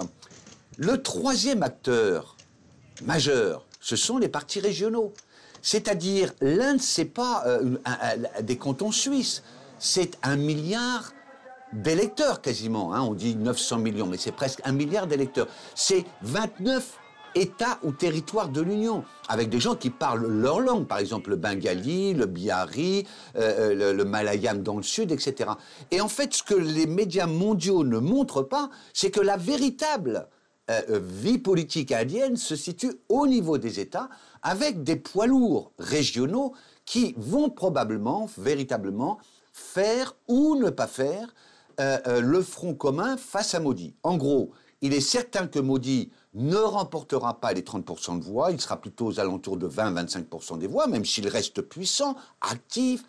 Le 0.79 1.03
troisième 1.03 1.63
acteur 1.63 2.37
majeur, 3.03 3.65
ce 3.81 3.97
sont 3.97 4.19
les 4.19 4.29
partis 4.29 4.61
régionaux. 4.61 5.13
C'est-à-dire, 5.63 6.33
l'Inde, 6.41 6.81
c'est 6.81 7.05
pas 7.05 7.45
des 8.43 8.57
cantons 8.59 8.91
suisses, 8.91 9.43
c'est 9.79 10.19
un 10.23 10.37
milliard 10.37 11.13
d'électeurs 11.73 12.41
quasiment. 12.41 12.95
Hein. 12.95 13.03
On 13.03 13.15
dit 13.15 13.37
900 13.37 13.79
millions, 13.79 14.07
mais 14.07 14.17
c'est 14.17 14.33
presque 14.33 14.61
un 14.65 14.73
milliard 14.73 15.07
d'électeurs. 15.07 15.49
C'est 15.75 16.05
29 16.23 16.99
États 17.35 17.79
ou 17.83 17.93
territoires 17.93 18.49
de 18.49 18.61
l'Union, 18.61 19.05
avec 19.29 19.49
des 19.49 19.59
gens 19.59 19.75
qui 19.75 19.89
parlent 19.89 20.27
leur 20.27 20.61
langue, 20.61 20.87
par 20.87 20.99
exemple 20.99 21.31
le 21.31 21.37
bengali, 21.37 22.13
le 22.13 22.27
bihari, 22.27 23.07
euh, 23.37 23.73
euh, 23.73 23.93
le, 23.95 24.05
malayam 24.05 24.63
dans 24.63 24.77
le 24.77 24.83
sud, 24.83 25.13
etc. 25.13 25.51
Et 25.91 26.01
en 26.01 26.09
fait, 26.09 26.35
ce 26.35 26.43
que 26.43 26.55
les 26.55 26.87
médias 26.87 27.27
mondiaux 27.27 27.85
ne 27.85 27.99
montrent 27.99 28.43
pas, 28.43 28.69
c'est 28.93 29.11
que 29.11 29.21
la 29.21 29.39
véritable 29.39 30.29
euh, 30.71 31.01
vie 31.03 31.39
politique 31.39 31.93
indienne 31.93 32.37
se 32.37 32.57
situe 32.57 32.93
au 33.09 33.27
niveau 33.27 33.59
des 33.59 33.81
États, 33.81 34.09
avec 34.43 34.83
des 34.83 34.97
poids 34.97 35.27
lourds 35.27 35.73
régionaux 35.79 36.55
qui 36.85 37.15
vont 37.17 37.51
probablement, 37.51 38.29
véritablement, 38.39 39.19
faire 39.53 40.17
ou 40.29 40.57
ne 40.57 40.71
pas 40.71 40.87
faire 40.87 41.35
euh, 41.81 41.99
euh, 42.07 42.21
le 42.21 42.43
front 42.43 42.75
commun 42.75 43.17
face 43.17 43.55
à 43.55 43.61
Modi. 43.61 43.95
En 44.03 44.17
gros, 44.17 44.53
il 44.83 44.95
est 44.95 45.01
certain 45.01 45.47
que 45.47 45.59
Modi 45.59 46.11
ne 46.35 46.57
remportera 46.57 47.41
pas 47.41 47.53
les 47.53 47.63
30% 47.63 48.19
de 48.19 48.25
voix, 48.25 48.51
il 48.51 48.61
sera 48.61 48.81
plutôt 48.81 49.07
aux 49.07 49.21
alentours 49.21 49.57
de 49.57 49.69
20-25% 49.69 50.59
des 50.59 50.67
voix, 50.67 50.87
même 50.87 51.05
s'il 51.05 51.29
reste 51.29 51.63
puissant, 51.63 52.17
actif. 52.41 53.05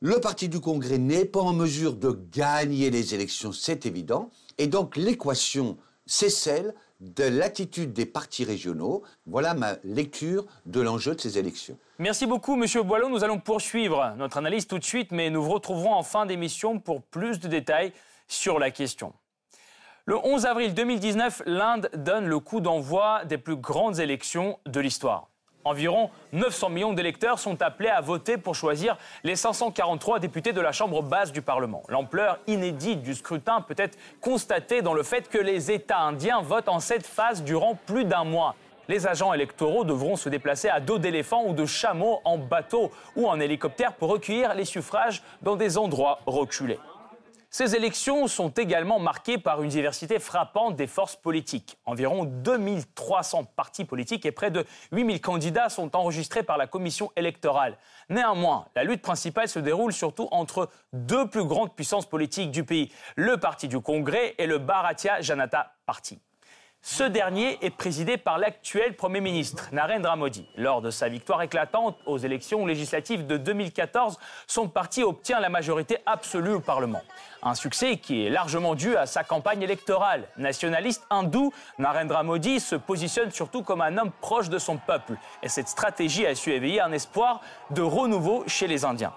Le 0.00 0.20
parti 0.20 0.48
du 0.48 0.60
Congrès 0.60 0.98
n'est 0.98 1.24
pas 1.24 1.40
en 1.40 1.52
mesure 1.52 1.94
de 1.94 2.18
gagner 2.32 2.90
les 2.90 3.14
élections, 3.14 3.52
c'est 3.52 3.86
évident. 3.86 4.30
Et 4.58 4.66
donc 4.66 4.96
l'équation, 4.96 5.76
c'est 6.10 6.28
celle 6.28 6.74
de 7.00 7.24
l'attitude 7.24 7.92
des 7.92 8.04
partis 8.04 8.44
régionaux. 8.44 9.02
Voilà 9.26 9.54
ma 9.54 9.76
lecture 9.84 10.44
de 10.66 10.80
l'enjeu 10.80 11.14
de 11.14 11.20
ces 11.20 11.38
élections. 11.38 11.78
Merci 11.98 12.26
beaucoup, 12.26 12.56
Monsieur 12.56 12.82
Boileau. 12.82 13.08
Nous 13.08 13.22
allons 13.22 13.38
poursuivre 13.38 14.12
notre 14.18 14.36
analyse 14.36 14.66
tout 14.66 14.78
de 14.78 14.84
suite, 14.84 15.12
mais 15.12 15.30
nous 15.30 15.42
vous 15.42 15.52
retrouverons 15.52 15.94
en 15.94 16.02
fin 16.02 16.26
d'émission 16.26 16.80
pour 16.80 17.00
plus 17.00 17.38
de 17.38 17.46
détails 17.46 17.92
sur 18.26 18.58
la 18.58 18.72
question. 18.72 19.14
Le 20.04 20.16
11 20.16 20.46
avril 20.46 20.74
2019, 20.74 21.42
l'Inde 21.46 21.88
donne 21.94 22.26
le 22.26 22.40
coup 22.40 22.60
d'envoi 22.60 23.24
des 23.24 23.38
plus 23.38 23.56
grandes 23.56 24.00
élections 24.00 24.58
de 24.66 24.80
l'histoire. 24.80 25.29
Environ 25.64 26.10
900 26.32 26.70
millions 26.70 26.92
d'électeurs 26.94 27.38
sont 27.38 27.60
appelés 27.60 27.90
à 27.90 28.00
voter 28.00 28.38
pour 28.38 28.54
choisir 28.54 28.96
les 29.24 29.36
543 29.36 30.18
députés 30.18 30.54
de 30.54 30.60
la 30.60 30.72
Chambre 30.72 31.02
basse 31.02 31.32
du 31.32 31.42
Parlement. 31.42 31.82
L'ampleur 31.88 32.38
inédite 32.46 33.02
du 33.02 33.14
scrutin 33.14 33.60
peut 33.60 33.74
être 33.76 33.98
constatée 34.22 34.80
dans 34.80 34.94
le 34.94 35.02
fait 35.02 35.28
que 35.28 35.38
les 35.38 35.70
États 35.70 36.00
indiens 36.00 36.40
votent 36.40 36.68
en 36.68 36.80
cette 36.80 37.06
phase 37.06 37.42
durant 37.42 37.74
plus 37.74 38.06
d'un 38.06 38.24
mois. 38.24 38.54
Les 38.88 39.06
agents 39.06 39.34
électoraux 39.34 39.84
devront 39.84 40.16
se 40.16 40.28
déplacer 40.28 40.68
à 40.68 40.80
dos 40.80 40.98
d'éléphants 40.98 41.44
ou 41.46 41.52
de 41.52 41.66
chameaux 41.66 42.20
en 42.24 42.38
bateau 42.38 42.90
ou 43.14 43.28
en 43.28 43.38
hélicoptère 43.38 43.92
pour 43.92 44.08
recueillir 44.08 44.54
les 44.54 44.64
suffrages 44.64 45.22
dans 45.42 45.56
des 45.56 45.76
endroits 45.78 46.20
reculés. 46.26 46.78
Ces 47.52 47.74
élections 47.74 48.28
sont 48.28 48.50
également 48.50 49.00
marquées 49.00 49.36
par 49.36 49.60
une 49.64 49.70
diversité 49.70 50.20
frappante 50.20 50.76
des 50.76 50.86
forces 50.86 51.16
politiques. 51.16 51.78
Environ 51.84 52.24
2300 52.24 53.42
partis 53.56 53.84
politiques 53.84 54.24
et 54.24 54.30
près 54.30 54.52
de 54.52 54.64
8000 54.92 55.20
candidats 55.20 55.68
sont 55.68 55.96
enregistrés 55.96 56.44
par 56.44 56.56
la 56.56 56.68
commission 56.68 57.10
électorale. 57.16 57.76
Néanmoins, 58.08 58.68
la 58.76 58.84
lutte 58.84 59.02
principale 59.02 59.48
se 59.48 59.58
déroule 59.58 59.92
surtout 59.92 60.28
entre 60.30 60.68
deux 60.92 61.28
plus 61.28 61.44
grandes 61.44 61.74
puissances 61.74 62.06
politiques 62.06 62.52
du 62.52 62.62
pays, 62.62 62.92
le 63.16 63.36
Parti 63.36 63.66
du 63.66 63.80
Congrès 63.80 64.36
et 64.38 64.46
le 64.46 64.58
Bharatiya 64.58 65.20
Janata 65.20 65.72
Party. 65.86 66.20
Ce 66.82 67.04
dernier 67.04 67.58
est 67.60 67.68
présidé 67.68 68.16
par 68.16 68.38
l'actuel 68.38 68.96
Premier 68.96 69.20
ministre, 69.20 69.68
Narendra 69.70 70.16
Modi. 70.16 70.48
Lors 70.56 70.80
de 70.80 70.88
sa 70.88 71.10
victoire 71.10 71.42
éclatante 71.42 71.98
aux 72.06 72.16
élections 72.16 72.64
législatives 72.64 73.26
de 73.26 73.36
2014, 73.36 74.18
son 74.46 74.66
parti 74.66 75.02
obtient 75.02 75.40
la 75.40 75.50
majorité 75.50 75.98
absolue 76.06 76.54
au 76.54 76.60
Parlement. 76.60 77.02
Un 77.42 77.54
succès 77.54 77.98
qui 77.98 78.24
est 78.24 78.30
largement 78.30 78.74
dû 78.74 78.96
à 78.96 79.04
sa 79.04 79.24
campagne 79.24 79.60
électorale. 79.60 80.26
Nationaliste 80.38 81.04
hindou, 81.10 81.52
Narendra 81.78 82.22
Modi 82.22 82.60
se 82.60 82.76
positionne 82.76 83.30
surtout 83.30 83.62
comme 83.62 83.82
un 83.82 83.98
homme 83.98 84.12
proche 84.22 84.48
de 84.48 84.58
son 84.58 84.78
peuple. 84.78 85.16
Et 85.42 85.50
cette 85.50 85.68
stratégie 85.68 86.26
a 86.26 86.34
su 86.34 86.50
éveiller 86.50 86.80
un 86.80 86.92
espoir 86.92 87.42
de 87.68 87.82
renouveau 87.82 88.42
chez 88.46 88.66
les 88.66 88.86
Indiens. 88.86 89.12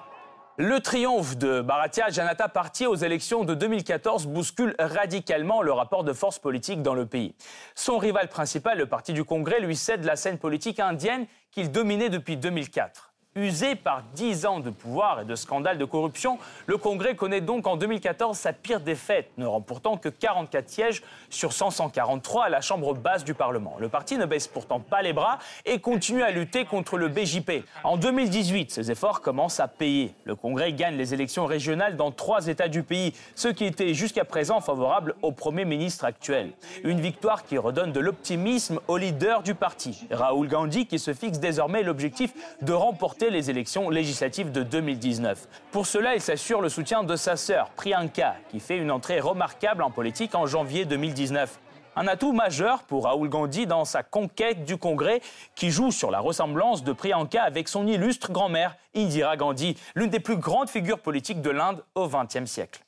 Le 0.58 0.80
triomphe 0.82 1.36
de 1.36 1.62
Bharatiya 1.62 2.10
Janata 2.10 2.48
Party 2.48 2.86
aux 2.86 2.94
élections 2.94 3.44
de 3.44 3.56
2014 3.56 4.28
bouscule 4.28 4.76
radicalement 4.78 5.64
le 5.64 5.72
rapport 5.72 6.04
de 6.04 6.14
force 6.14 6.38
politique 6.38 6.84
dans 6.84 6.94
le 6.94 7.08
pays. 7.08 7.34
Son 7.74 7.98
rival 7.98 8.28
principal, 8.28 8.78
le 8.78 8.86
Parti 8.86 9.14
du 9.14 9.24
Congrès, 9.24 9.60
lui 9.60 9.76
cède 9.76 10.04
la 10.04 10.16
scène 10.16 10.38
politique 10.38 10.80
indienne 10.80 11.26
qu'il 11.50 11.72
dominait 11.72 12.12
depuis 12.12 12.38
2004. 12.38 13.13
Usé 13.36 13.74
par 13.74 14.04
dix 14.14 14.46
ans 14.46 14.60
de 14.60 14.70
pouvoir 14.70 15.22
et 15.22 15.26
de 15.26 15.34
scandales 15.34 15.80
de 15.80 15.86
corruption, 15.86 16.38
le 16.68 16.78
Congrès 16.78 17.16
connaît 17.16 17.42
donc 17.42 17.66
en 17.66 17.78
2014 17.78 18.38
sa 18.38 18.54
pire 18.54 18.80
défaite, 18.80 19.32
ne 19.38 19.48
remportant 19.48 19.98
que 19.98 20.08
44 20.08 20.70
sièges 20.70 21.02
sur 21.32 21.52
143 21.52 22.46
à 22.46 22.50
la 22.50 22.62
Chambre 22.62 22.94
basse 22.94 23.24
du 23.24 23.34
Parlement. 23.34 23.76
Le 23.80 23.90
parti 23.90 24.20
ne 24.20 24.28
baisse 24.28 24.48
pourtant 24.48 24.80
pas 24.80 25.02
les 25.02 25.14
bras 25.14 25.40
et 25.66 25.80
continue 25.80 26.22
à 26.22 26.30
lutter 26.30 26.66
contre 26.66 27.00
le 27.00 27.08
BJP. 27.08 27.66
En 27.84 27.98
2018, 27.98 28.70
ses 28.70 28.92
efforts 28.92 29.22
commencent 29.22 29.60
à 29.60 29.68
payer. 29.68 30.14
Le 30.26 30.36
Congrès 30.36 30.72
gagne 30.72 30.96
les 30.96 31.16
élections 31.16 31.48
régionales 31.48 31.98
dans 31.98 32.12
trois 32.12 32.46
États 32.46 32.68
du 32.68 32.84
pays, 32.84 33.14
ce 33.34 33.48
qui 33.48 33.66
était 33.66 33.96
jusqu'à 33.96 34.26
présent 34.26 34.62
favorable 34.62 35.16
au 35.24 35.32
Premier 35.32 35.66
ministre 35.66 36.06
actuel. 36.06 36.52
Une 36.84 37.02
victoire 37.02 37.46
qui 37.46 37.58
redonne 37.58 37.94
de 37.94 38.00
l'optimisme 38.00 38.80
au 38.88 38.98
leader 38.98 39.42
du 39.42 39.56
parti, 39.56 40.06
Raoul 40.12 40.48
Gandhi, 40.48 40.86
qui 40.86 41.00
se 41.00 41.16
fixe 41.16 41.40
désormais 41.40 41.82
l'objectif 41.82 42.32
de 42.62 42.74
remporter 42.74 43.23
les 43.30 43.50
élections 43.50 43.90
législatives 43.90 44.52
de 44.52 44.64
2019. 44.64 45.48
Pour 45.72 45.86
cela, 45.86 46.16
il 46.16 46.22
s'assure 46.22 46.62
le 46.62 46.70
soutien 46.70 47.04
de 47.04 47.16
sa 47.16 47.36
sœur, 47.36 47.70
Priyanka, 47.72 48.36
qui 48.50 48.60
fait 48.60 48.78
une 48.78 48.92
entrée 48.92 49.20
remarquable 49.20 49.84
en 49.84 49.92
politique 49.92 50.36
en 50.36 50.46
janvier 50.46 50.86
2019. 50.86 51.60
Un 51.96 52.08
atout 52.08 52.34
majeur 52.34 52.84
pour 52.84 53.04
Raoul 53.04 53.30
Gandhi 53.30 53.68
dans 53.68 53.86
sa 53.86 54.02
conquête 54.04 54.66
du 54.66 54.78
Congrès, 54.78 55.22
qui 55.56 55.70
joue 55.70 55.92
sur 55.92 56.10
la 56.10 56.20
ressemblance 56.20 56.84
de 56.84 56.92
Priyanka 56.92 57.44
avec 57.44 57.68
son 57.68 57.86
illustre 57.86 58.32
grand-mère, 58.32 58.76
Indira 58.96 59.38
Gandhi, 59.38 59.78
l'une 59.96 60.10
des 60.10 60.20
plus 60.20 60.38
grandes 60.38 60.70
figures 60.70 61.00
politiques 61.00 61.42
de 61.42 61.52
l'Inde 61.52 61.84
au 61.96 62.08
XXe 62.08 62.46
siècle. 62.46 62.82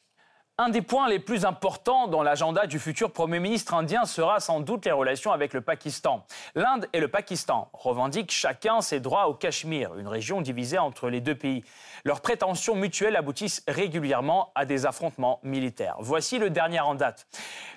Un 0.57 0.69
des 0.69 0.81
points 0.81 1.09
les 1.09 1.19
plus 1.19 1.43
importants 1.43 2.07
dans 2.07 2.23
l'agenda 2.23 2.65
du 2.65 2.79
futur 2.79 3.11
Premier 3.11 3.41
ministre 3.41 3.73
indien 3.73 4.05
sera 4.05 4.39
sans 4.39 4.61
doute 4.61 4.85
les 4.85 4.93
relations 4.93 5.33
avec 5.33 5.51
le 5.51 5.59
Pakistan. 5.59 6.25
L'Inde 6.55 6.87
et 6.93 7.01
le 7.01 7.09
Pakistan 7.09 7.67
revendiquent 7.73 8.31
chacun 8.31 8.79
ses 8.79 9.01
droits 9.01 9.27
au 9.27 9.33
Cachemire, 9.33 9.95
une 9.95 10.07
région 10.07 10.39
divisée 10.39 10.77
entre 10.77 11.09
les 11.09 11.19
deux 11.19 11.35
pays. 11.35 11.65
Leurs 12.05 12.21
prétentions 12.21 12.73
mutuelles 12.73 13.17
aboutissent 13.17 13.63
régulièrement 13.67 14.53
à 14.55 14.63
des 14.63 14.85
affrontements 14.85 15.41
militaires. 15.43 15.97
Voici 15.99 16.39
le 16.39 16.49
dernier 16.49 16.79
en 16.79 16.95
date. 16.95 17.27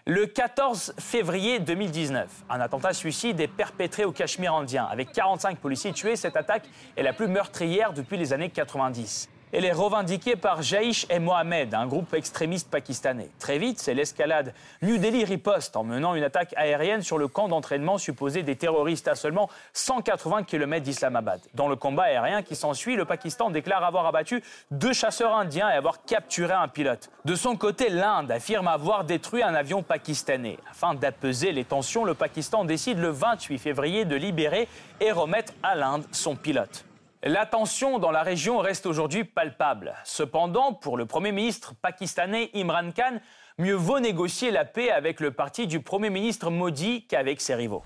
Le 0.06 0.26
14 0.26 0.94
février 1.00 1.58
2019, 1.58 2.28
un 2.48 2.60
attentat 2.60 2.92
suicide 2.92 3.40
est 3.40 3.48
perpétré 3.48 4.04
au 4.04 4.12
Cachemire 4.12 4.54
indien. 4.54 4.84
Avec 4.88 5.10
45 5.10 5.58
policiers 5.58 5.92
tués, 5.92 6.14
cette 6.14 6.36
attaque 6.36 6.68
est 6.96 7.02
la 7.02 7.12
plus 7.12 7.26
meurtrière 7.26 7.92
depuis 7.92 8.18
les 8.18 8.32
années 8.32 8.50
90. 8.50 9.30
Elle 9.50 9.64
est 9.64 9.72
revendiquée 9.72 10.36
par 10.36 10.60
Jaish 10.60 11.06
et 11.08 11.18
Mohamed, 11.18 11.72
un 11.72 11.86
groupe 11.86 12.12
extrémiste 12.12 12.70
pakistanais. 12.70 13.30
Très 13.38 13.56
vite, 13.56 13.78
c'est 13.78 13.94
l'escalade. 13.94 14.52
New 14.82 14.98
Delhi 14.98 15.24
riposte 15.24 15.74
en 15.74 15.84
menant 15.84 16.14
une 16.14 16.22
attaque 16.22 16.52
aérienne 16.56 17.00
sur 17.00 17.16
le 17.16 17.28
camp 17.28 17.48
d'entraînement 17.48 17.96
supposé 17.96 18.42
des 18.42 18.56
terroristes 18.56 19.08
à 19.08 19.14
seulement 19.14 19.48
180 19.72 20.42
km 20.42 20.84
d'Islamabad. 20.84 21.40
Dans 21.54 21.68
le 21.68 21.76
combat 21.76 22.04
aérien 22.04 22.42
qui 22.42 22.56
s'ensuit, 22.56 22.94
le 22.94 23.06
Pakistan 23.06 23.48
déclare 23.48 23.84
avoir 23.84 24.04
abattu 24.04 24.42
deux 24.70 24.92
chasseurs 24.92 25.34
indiens 25.34 25.70
et 25.70 25.74
avoir 25.74 26.04
capturé 26.04 26.52
un 26.52 26.68
pilote. 26.68 27.08
De 27.24 27.34
son 27.34 27.56
côté, 27.56 27.88
l'Inde 27.88 28.30
affirme 28.30 28.68
avoir 28.68 29.04
détruit 29.04 29.42
un 29.42 29.54
avion 29.54 29.82
pakistanais. 29.82 30.58
Afin 30.70 30.92
d'apaiser 30.92 31.52
les 31.52 31.64
tensions, 31.64 32.04
le 32.04 32.12
Pakistan 32.12 32.64
décide 32.64 32.98
le 32.98 33.08
28 33.08 33.58
février 33.58 34.04
de 34.04 34.16
libérer 34.16 34.68
et 35.00 35.10
remettre 35.10 35.54
à 35.62 35.74
l'Inde 35.74 36.04
son 36.12 36.36
pilote. 36.36 36.84
La 37.24 37.46
tension 37.46 37.98
dans 37.98 38.12
la 38.12 38.22
région 38.22 38.58
reste 38.58 38.86
aujourd'hui 38.86 39.24
palpable. 39.24 39.94
Cependant, 40.04 40.72
pour 40.72 40.96
le 40.96 41.04
Premier 41.04 41.32
ministre 41.32 41.74
pakistanais 41.82 42.48
Imran 42.54 42.92
Khan, 42.92 43.18
mieux 43.58 43.74
vaut 43.74 43.98
négocier 43.98 44.52
la 44.52 44.64
paix 44.64 44.92
avec 44.92 45.18
le 45.18 45.32
parti 45.32 45.66
du 45.66 45.80
Premier 45.80 46.10
ministre 46.10 46.48
Modi 46.50 47.08
qu'avec 47.08 47.40
ses 47.40 47.56
rivaux. 47.56 47.82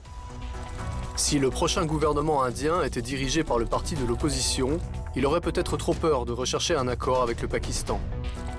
Si 1.16 1.38
le 1.38 1.48
prochain 1.48 1.86
gouvernement 1.86 2.42
indien 2.42 2.82
était 2.82 3.00
dirigé 3.00 3.42
par 3.42 3.58
le 3.58 3.64
parti 3.64 3.94
de 3.94 4.04
l'opposition, 4.04 4.76
il 5.16 5.24
aurait 5.24 5.40
peut-être 5.40 5.78
trop 5.78 5.94
peur 5.94 6.26
de 6.26 6.32
rechercher 6.32 6.74
un 6.74 6.86
accord 6.86 7.22
avec 7.22 7.40
le 7.40 7.48
Pakistan. 7.48 8.00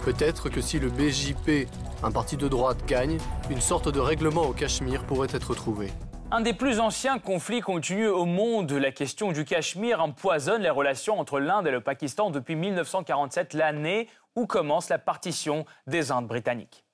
Peut-être 0.04 0.50
que 0.50 0.60
si 0.60 0.80
le 0.80 0.90
BJP, 0.90 1.68
un 2.02 2.12
parti 2.12 2.36
de 2.36 2.48
droite, 2.48 2.84
gagne, 2.88 3.20
une 3.52 3.62
sorte 3.62 3.90
de 3.90 4.00
règlement 4.00 4.48
au 4.48 4.54
Cachemire 4.54 5.04
pourrait 5.04 5.30
être 5.34 5.54
trouvé. 5.54 5.92
Un 6.36 6.42
des 6.42 6.54
plus 6.54 6.80
anciens 6.80 7.20
conflits 7.20 7.62
continus 7.62 8.10
au 8.10 8.26
monde, 8.26 8.72
la 8.72 8.92
question 8.92 9.32
du 9.32 9.46
Cachemire 9.46 10.02
empoisonne 10.02 10.64
les 10.64 10.72
relations 10.72 11.20
entre 11.20 11.40
l'Inde 11.40 11.68
et 11.68 11.72
le 11.72 11.80
Pakistan 11.80 12.32
depuis 12.32 12.56
1947, 12.56 13.54
l'année 13.54 14.10
où 14.36 14.48
commence 14.48 14.90
la 14.90 14.98
partition 14.98 15.64
des 15.86 16.12
Indes 16.12 16.26
britanniques. 16.26 16.86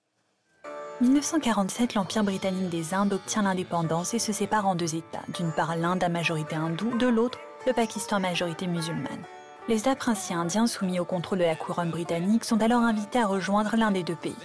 1947, 0.99 1.93
l'Empire 1.93 2.25
britannique 2.25 2.67
des 2.67 2.93
Indes 2.93 3.13
obtient 3.13 3.43
l'indépendance 3.43 4.13
et 4.13 4.19
se 4.19 4.33
sépare 4.33 4.67
en 4.67 4.75
deux 4.75 4.95
États. 4.95 5.23
D'une 5.29 5.53
part, 5.53 5.77
l'Inde 5.77 6.03
à 6.03 6.09
majorité 6.09 6.57
hindoue, 6.57 6.97
de 6.97 7.07
l'autre, 7.07 7.39
le 7.65 7.71
Pakistan 7.71 8.17
à 8.17 8.19
majorité 8.19 8.67
musulmane. 8.67 9.23
Les 9.69 9.77
États 9.77 9.95
indiens 10.31 10.67
soumis 10.67 10.99
au 10.99 11.05
contrôle 11.05 11.39
de 11.39 11.45
la 11.45 11.55
couronne 11.55 11.91
britannique 11.91 12.43
sont 12.43 12.61
alors 12.61 12.81
invités 12.81 13.21
à 13.21 13.27
rejoindre 13.27 13.77
l'un 13.77 13.91
des 13.91 14.03
deux 14.03 14.15
pays. 14.15 14.35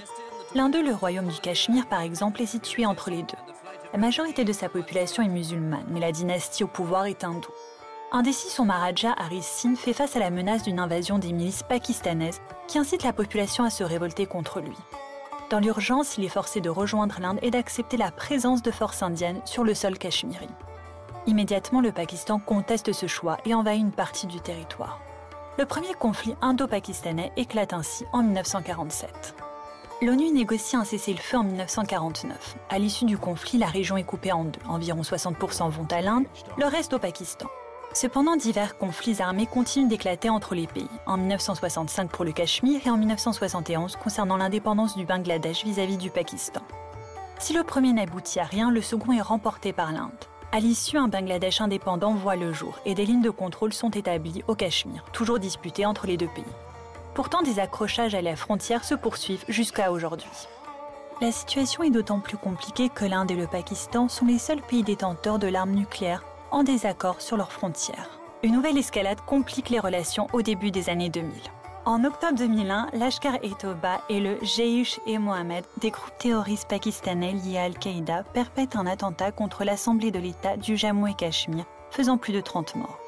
L'un 0.55 0.69
d'eux, 0.69 0.85
le 0.85 0.95
royaume 0.95 1.27
du 1.27 1.41
Cachemire 1.41 1.89
par 1.89 2.01
exemple, 2.01 2.41
est 2.43 2.47
situé 2.47 2.87
entre 2.87 3.11
les 3.11 3.25
deux. 3.25 3.64
La 3.95 4.01
majorité 4.01 4.43
de 4.43 4.53
sa 4.53 4.69
population 4.69 5.23
est 5.23 5.29
musulmane, 5.29 5.87
mais 5.89 6.01
la 6.01 6.11
dynastie 6.11 6.65
au 6.65 6.67
pouvoir 6.67 7.07
est 7.07 7.23
hindoue. 7.23 7.55
Indécis, 8.11 8.51
son 8.51 8.65
Maharaja 8.65 9.15
Haris 9.17 9.45
Singh 9.45 9.77
fait 9.77 9.93
face 9.93 10.17
à 10.17 10.19
la 10.19 10.31
menace 10.31 10.65
d'une 10.65 10.81
invasion 10.81 11.21
des 11.21 11.33
milices 11.33 11.63
pakistanaises 11.63 12.41
qui 12.67 12.81
incitent 12.81 13.05
la 13.05 13.13
population 13.13 13.63
à 13.63 13.71
se 13.71 13.85
révolter 13.85 14.27
contre 14.27 14.61
lui. 14.61 14.77
Dans 15.49 15.61
l'urgence, 15.61 16.19
il 16.19 16.25
est 16.25 16.29
forcé 16.29 16.61
de 16.61 16.71
rejoindre 16.71 17.21
l'Inde 17.21 17.39
et 17.41 17.53
d'accepter 17.53 17.97
la 17.97 18.11
présence 18.11 18.63
de 18.63 18.73
forces 18.73 19.05
indiennes 19.05 19.41
sur 19.45 19.63
le 19.63 19.75
sol 19.75 19.97
cachemiri. 19.97 20.49
Immédiatement, 21.29 21.81
le 21.81 21.93
Pakistan 21.93 22.41
conteste 22.41 22.93
ce 22.93 23.07
choix 23.07 23.39
et 23.45 23.55
envahit 23.55 23.81
une 23.81 23.93
partie 23.93 24.27
du 24.27 24.41
territoire. 24.41 24.99
Le 25.57 25.67
premier 25.67 25.95
conflit 25.95 26.35
indo-pakistanais 26.43 27.31
éclate 27.37 27.73
ainsi 27.73 28.05
en 28.13 28.25
1947. 28.25 29.37
L'ONU 30.03 30.33
négocie 30.33 30.77
un 30.77 30.85
cessez-le-feu 30.85 31.39
en 31.39 31.45
1949. 31.45 32.57
À 32.69 32.79
l'issue 32.79 33.05
du 33.05 33.17
conflit, 33.17 33.59
la 33.59 33.69
région 33.69 33.97
est 33.97 34.03
coupée 34.03 34.33
en 34.33 34.45
deux. 34.45 34.61
Environ 34.69 35.03
60% 35.03 35.71
vont 35.71 35.87
à 35.91 36.01
l'Inde, 36.01 36.27
le 36.59 36.67
reste 36.67 36.93
au 36.95 36.99
Pakistan. 36.99 37.47
Cependant, 37.93 38.37
divers 38.37 38.77
conflits 38.77 39.23
armés 39.23 39.47
continuent 39.47 39.87
d'éclater 39.87 40.29
entre 40.29 40.57
les 40.57 40.67
pays. 40.67 40.89
En 41.07 41.17
1965 41.17 42.11
pour 42.11 42.25
le 42.25 42.33
Cachemire 42.33 42.81
et 42.85 42.91
en 42.91 42.97
1971 42.97 43.97
concernant 43.97 44.37
l'indépendance 44.37 44.97
du 44.97 45.07
Bangladesh 45.07 45.65
vis-à-vis 45.65 45.97
du 45.97 46.11
Pakistan. 46.11 46.63
Si 47.39 47.53
le 47.53 47.63
premier 47.63 47.93
n'aboutit 47.93 48.41
à 48.41 48.45
rien, 48.45 48.73
le 48.73 48.83
second 48.83 49.13
est 49.13 49.21
remporté 49.21 49.73
par 49.73 49.93
l'Inde. 49.93 50.11
À 50.51 50.59
l'issue, 50.59 50.99
un 50.99 51.09
Bangladesh 51.09 51.61
indépendant 51.61 52.15
voit 52.15 52.37
le 52.37 52.53
jour 52.53 52.81
et 52.85 52.95
des 52.95 53.07
lignes 53.07 53.23
de 53.23 53.31
contrôle 53.31 53.73
sont 53.73 53.91
établies 53.91 54.43
au 54.49 54.57
Cachemire, 54.57 55.05
toujours 55.13 55.39
disputées 55.39 55.87
entre 55.87 56.09
les 56.09 56.17
deux 56.17 56.29
pays. 56.35 56.45
Pourtant, 57.15 57.43
des 57.43 57.61
accrochages 57.61 58.15
à 58.15 58.23
la 58.23 58.35
frontière 58.35 58.85
se 58.85 58.95
poursuivent 58.95 59.45
jusqu'à 59.49 59.93
aujourd'hui. 59.93 60.31
La 61.21 61.31
situation 61.31 61.85
est 61.85 61.91
d'autant 61.91 62.19
plus 62.19 62.37
compliquée 62.37 62.89
que 62.89 63.05
l'Inde 63.05 63.31
et 63.31 63.37
le 63.37 63.47
Pakistan 63.47 64.09
sont 64.09 64.27
les 64.27 64.39
seuls 64.39 64.61
pays 64.61 64.83
détenteurs 64.83 65.39
de 65.39 65.47
l'arme 65.47 65.71
nucléaire 65.71 66.25
en 66.51 66.65
désaccord 66.65 67.21
sur 67.21 67.37
leurs 67.37 67.53
frontières. 67.53 68.19
Une 68.43 68.53
nouvelle 68.53 68.79
escalade 68.79 69.21
complique 69.25 69.71
les 69.71 69.79
relations 69.79 70.27
au 70.33 70.43
début 70.43 70.73
des 70.73 70.91
années 70.91 71.09
2000. 71.09 71.33
En 71.87 72.03
octobre 72.03 72.37
2001, 72.37 72.89
l'Ashkar-e-Toba 72.95 74.01
et 74.09 74.19
le 74.19 74.39
Jaish-e 74.43 75.19
Mohammed, 75.19 75.65
des 75.79 75.91
groupes 75.91 76.17
terroristes 76.19 76.69
pakistanais 76.69 77.33
liés 77.33 77.59
à 77.59 77.65
Al-Qaïda, 77.65 78.25
perpètrent 78.33 78.79
un 78.79 78.87
attentat 78.87 79.33
contre 79.33 79.65
l'Assemblée 79.65 80.11
de 80.11 80.19
l'État 80.19 80.57
du 80.57 80.77
Jammu 80.77 81.11
et 81.11 81.15
Cachemire, 81.15 81.67
faisant 81.91 82.17
plus 82.17 82.33
de 82.33 82.41
30 82.41 82.75
morts. 82.77 82.99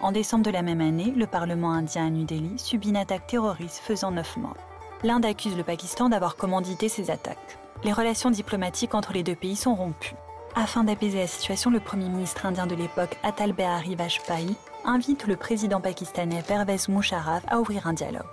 En 0.00 0.12
décembre 0.12 0.44
de 0.44 0.50
la 0.50 0.62
même 0.62 0.80
année, 0.80 1.12
le 1.16 1.26
Parlement 1.26 1.72
indien 1.72 2.06
à 2.06 2.10
New 2.10 2.24
Delhi 2.24 2.58
subit 2.58 2.90
une 2.90 2.96
attaque 2.96 3.26
terroriste 3.26 3.80
faisant 3.82 4.10
9 4.10 4.36
morts. 4.36 4.56
L'Inde 5.02 5.24
accuse 5.24 5.56
le 5.56 5.64
Pakistan 5.64 6.08
d'avoir 6.08 6.36
commandité 6.36 6.88
ces 6.88 7.10
attaques. 7.10 7.58
Les 7.84 7.92
relations 7.92 8.30
diplomatiques 8.30 8.94
entre 8.94 9.12
les 9.12 9.22
deux 9.22 9.34
pays 9.34 9.56
sont 9.56 9.74
rompues. 9.74 10.14
Afin 10.54 10.84
d'apaiser 10.84 11.18
la 11.18 11.26
situation, 11.26 11.70
le 11.70 11.80
Premier 11.80 12.08
ministre 12.08 12.46
indien 12.46 12.66
de 12.66 12.74
l'époque, 12.74 13.16
Atal 13.22 13.52
Bihari 13.52 13.94
Vajpayee, 13.96 14.56
invite 14.84 15.26
le 15.26 15.36
président 15.36 15.80
pakistanais 15.80 16.42
Pervez 16.46 16.76
Musharraf 16.88 17.42
à 17.48 17.58
ouvrir 17.58 17.86
un 17.86 17.92
dialogue. 17.92 18.24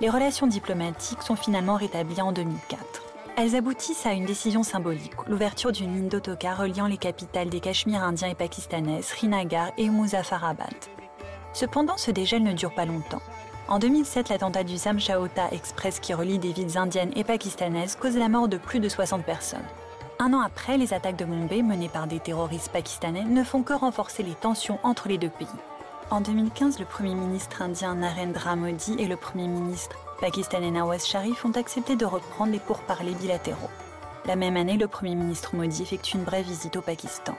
Les 0.00 0.10
relations 0.10 0.46
diplomatiques 0.46 1.22
sont 1.22 1.36
finalement 1.36 1.76
rétablies 1.76 2.20
en 2.20 2.32
2004. 2.32 3.02
Elles 3.36 3.54
aboutissent 3.54 4.06
à 4.06 4.12
une 4.12 4.24
décision 4.24 4.62
symbolique, 4.62 5.12
l'ouverture 5.26 5.72
d'une 5.72 5.94
ligne 5.94 6.08
d'autocar 6.08 6.58
reliant 6.58 6.86
les 6.86 6.96
capitales 6.96 7.50
des 7.50 7.60
Cachemires 7.60 8.02
indiens 8.02 8.28
et 8.28 8.34
pakistanais, 8.34 9.02
Srinagar 9.02 9.72
et 9.76 9.90
Muzaffarabad. 9.90 10.74
Cependant, 11.56 11.96
ce 11.96 12.10
dégel 12.10 12.42
ne 12.42 12.52
dure 12.52 12.74
pas 12.74 12.84
longtemps. 12.84 13.22
En 13.66 13.78
2007, 13.78 14.28
l'attentat 14.28 14.62
du 14.62 14.76
Samshaota 14.76 15.48
Express 15.52 16.00
qui 16.00 16.12
relie 16.12 16.38
des 16.38 16.52
villes 16.52 16.76
indiennes 16.76 17.12
et 17.16 17.24
pakistanaises 17.24 17.96
cause 17.96 18.14
la 18.14 18.28
mort 18.28 18.46
de 18.46 18.58
plus 18.58 18.78
de 18.78 18.90
60 18.90 19.24
personnes. 19.24 19.64
Un 20.18 20.34
an 20.34 20.40
après, 20.40 20.76
les 20.76 20.92
attaques 20.92 21.16
de 21.16 21.24
Mumbai 21.24 21.62
menées 21.62 21.88
par 21.88 22.08
des 22.08 22.20
terroristes 22.20 22.70
pakistanais 22.72 23.24
ne 23.24 23.42
font 23.42 23.62
que 23.62 23.72
renforcer 23.72 24.22
les 24.22 24.34
tensions 24.34 24.78
entre 24.82 25.08
les 25.08 25.16
deux 25.16 25.30
pays. 25.30 25.48
En 26.10 26.20
2015, 26.20 26.78
le 26.78 26.84
Premier 26.84 27.14
ministre 27.14 27.62
indien 27.62 27.94
Narendra 27.94 28.54
Modi 28.54 28.94
et 28.98 29.06
le 29.06 29.16
Premier 29.16 29.48
ministre 29.48 29.96
pakistanais 30.20 30.70
Nawaz 30.70 31.06
Sharif 31.06 31.42
ont 31.46 31.52
accepté 31.52 31.96
de 31.96 32.04
reprendre 32.04 32.52
les 32.52 32.60
pourparlers 32.60 33.14
bilatéraux. 33.14 33.70
La 34.26 34.36
même 34.36 34.58
année, 34.58 34.76
le 34.76 34.88
Premier 34.88 35.14
ministre 35.14 35.56
Modi 35.56 35.80
effectue 35.80 36.18
une 36.18 36.24
brève 36.24 36.44
visite 36.44 36.76
au 36.76 36.82
Pakistan. 36.82 37.34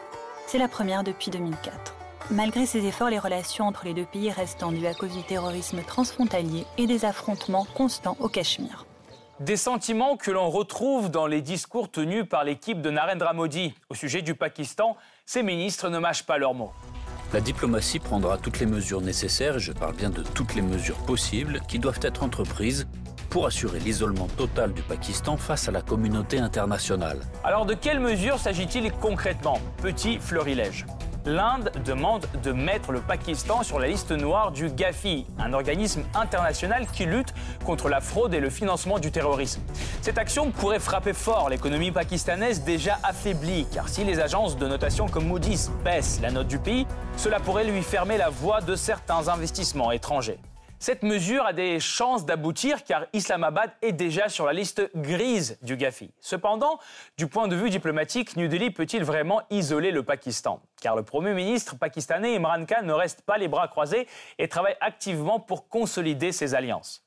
C'est 0.48 0.58
la 0.58 0.68
première 0.68 1.04
depuis 1.04 1.30
2004. 1.30 1.94
Malgré 2.30 2.66
ces 2.66 2.86
efforts, 2.86 3.10
les 3.10 3.20
relations 3.20 3.66
entre 3.66 3.86
les 3.86 3.94
deux 3.94 4.06
pays 4.06 4.30
restent 4.32 4.60
tendues 4.60 4.86
à 4.86 4.94
cause 4.94 5.14
du 5.16 5.24
terrorisme 5.24 5.82
transfrontalier 5.82 6.66
et 6.78 6.86
des 6.86 7.06
affrontements 7.06 7.66
constants 7.74 8.18
au 8.20 8.28
Cachemire. 8.28 8.86
Des 9.40 9.56
sentiments 9.56 10.18
que 10.18 10.32
l'on 10.32 10.50
retrouve 10.50 11.10
dans 11.10 11.26
les 11.26 11.42
discours 11.42 11.90
tenus 11.90 12.28
par 12.28 12.44
l'équipe 12.44 12.82
de 12.82 12.90
Narendra 12.90 13.32
Modi 13.32 13.74
au 13.90 13.96
sujet 13.96 14.22
du 14.22 14.36
Pakistan. 14.36 14.98
Ces 15.26 15.42
ministres 15.42 15.88
ne 15.88 16.00
mâchent 16.00 16.26
pas 16.26 16.38
leurs 16.38 16.54
mots. 16.54 16.74
La 17.32 17.40
diplomatie 17.40 18.00
prendra 18.00 18.38
toutes 18.38 18.60
les 18.60 18.66
mesures 18.66 19.02
nécessaires, 19.02 19.56
et 19.56 19.60
je 19.60 19.72
parle 19.72 19.96
bien 19.96 20.10
de 20.10 20.22
toutes 20.22 20.54
les 20.54 20.62
mesures 20.62 20.98
possibles, 20.98 21.62
qui 21.70 21.80
doivent 21.80 22.00
être 22.02 22.24
entreprises 22.24 22.88
pour 23.30 23.46
assurer 23.46 23.80
l'isolement 23.80 24.28
total 24.36 24.74
du 24.74 24.82
Pakistan 24.82 25.38
face 25.38 25.70
à 25.70 25.72
la 25.72 25.82
communauté 25.82 26.40
internationale. 26.40 27.20
Alors 27.44 27.66
de 27.66 27.74
quelles 27.74 28.00
mesures 28.00 28.40
s'agit-il 28.40 28.92
concrètement? 28.92 29.60
Petit 29.82 30.18
florilège 30.20 30.86
l'Inde 31.28 31.72
demande 31.84 32.26
de 32.42 32.52
mettre 32.52 32.92
le 32.92 33.02
Pakistan 33.02 33.62
sur 33.62 33.80
la 33.80 33.88
liste 33.88 34.12
noire 34.12 34.52
du 34.52 34.70
GAFI, 34.70 35.26
un 35.38 35.54
organisme 35.54 36.04
international 36.16 36.88
qui 36.88 37.06
lutte 37.06 37.34
contre 37.66 37.90
la 37.90 38.00
fraude 38.00 38.34
et 38.34 38.40
le 38.40 38.50
financement 38.50 38.98
du 38.98 39.12
terrorisme. 39.12 39.62
Cette 40.02 40.18
action 40.18 40.52
pourrait 40.52 40.80
frapper 40.80 41.14
fort 41.14 41.50
l'économie 41.50 41.92
pakistanaise 41.92 42.64
déjà 42.64 42.98
affaiblie, 43.04 43.68
car 43.74 43.90
si 43.90 44.06
les 44.06 44.20
agences 44.20 44.58
de 44.58 44.68
notation 44.68 45.08
comme 45.08 45.28
Moody's 45.28 45.70
baissent 45.84 46.20
la 46.22 46.32
note 46.32 46.48
du 46.48 46.60
pays, 46.60 46.88
cela 47.18 47.40
pourrait 47.40 47.66
lui 47.66 47.84
fermer 47.84 48.18
la 48.18 48.30
voie 48.30 48.62
de 48.62 48.76
certains 48.76 49.28
investissements 49.28 49.92
étrangers. 49.92 50.40
Cette 50.80 51.02
mesure 51.02 51.44
a 51.44 51.54
des 51.54 51.80
chances 51.80 52.24
d'aboutir 52.24 52.84
car 52.84 53.06
Islamabad 53.12 53.72
est 53.82 53.94
déjà 53.94 54.30
sur 54.30 54.46
la 54.46 54.54
liste 54.54 54.92
grise 54.96 55.58
du 55.64 55.76
GAFI. 55.76 56.12
Cependant, 56.22 56.80
du 57.18 57.26
point 57.26 57.48
de 57.48 57.56
vue 57.56 57.72
diplomatique, 57.72 58.38
New 58.38 58.48
Delhi 58.48 58.70
peut-il 58.70 59.04
vraiment 59.04 59.42
isoler 59.50 59.90
le 59.90 60.04
Pakistan? 60.04 60.62
Car 60.80 60.96
le 60.96 61.02
Premier 61.02 61.34
ministre 61.34 61.76
pakistanais 61.76 62.36
Imran 62.36 62.66
Khan 62.66 62.84
ne 62.84 62.94
reste 62.94 63.22
pas 63.24 63.40
les 63.40 63.48
bras 63.48 63.68
croisés 63.68 64.08
et 64.38 64.48
travaille 64.48 64.78
activement 64.80 65.40
pour 65.40 65.68
consolider 65.68 66.32
ses 66.32 66.54
alliances. 66.54 67.04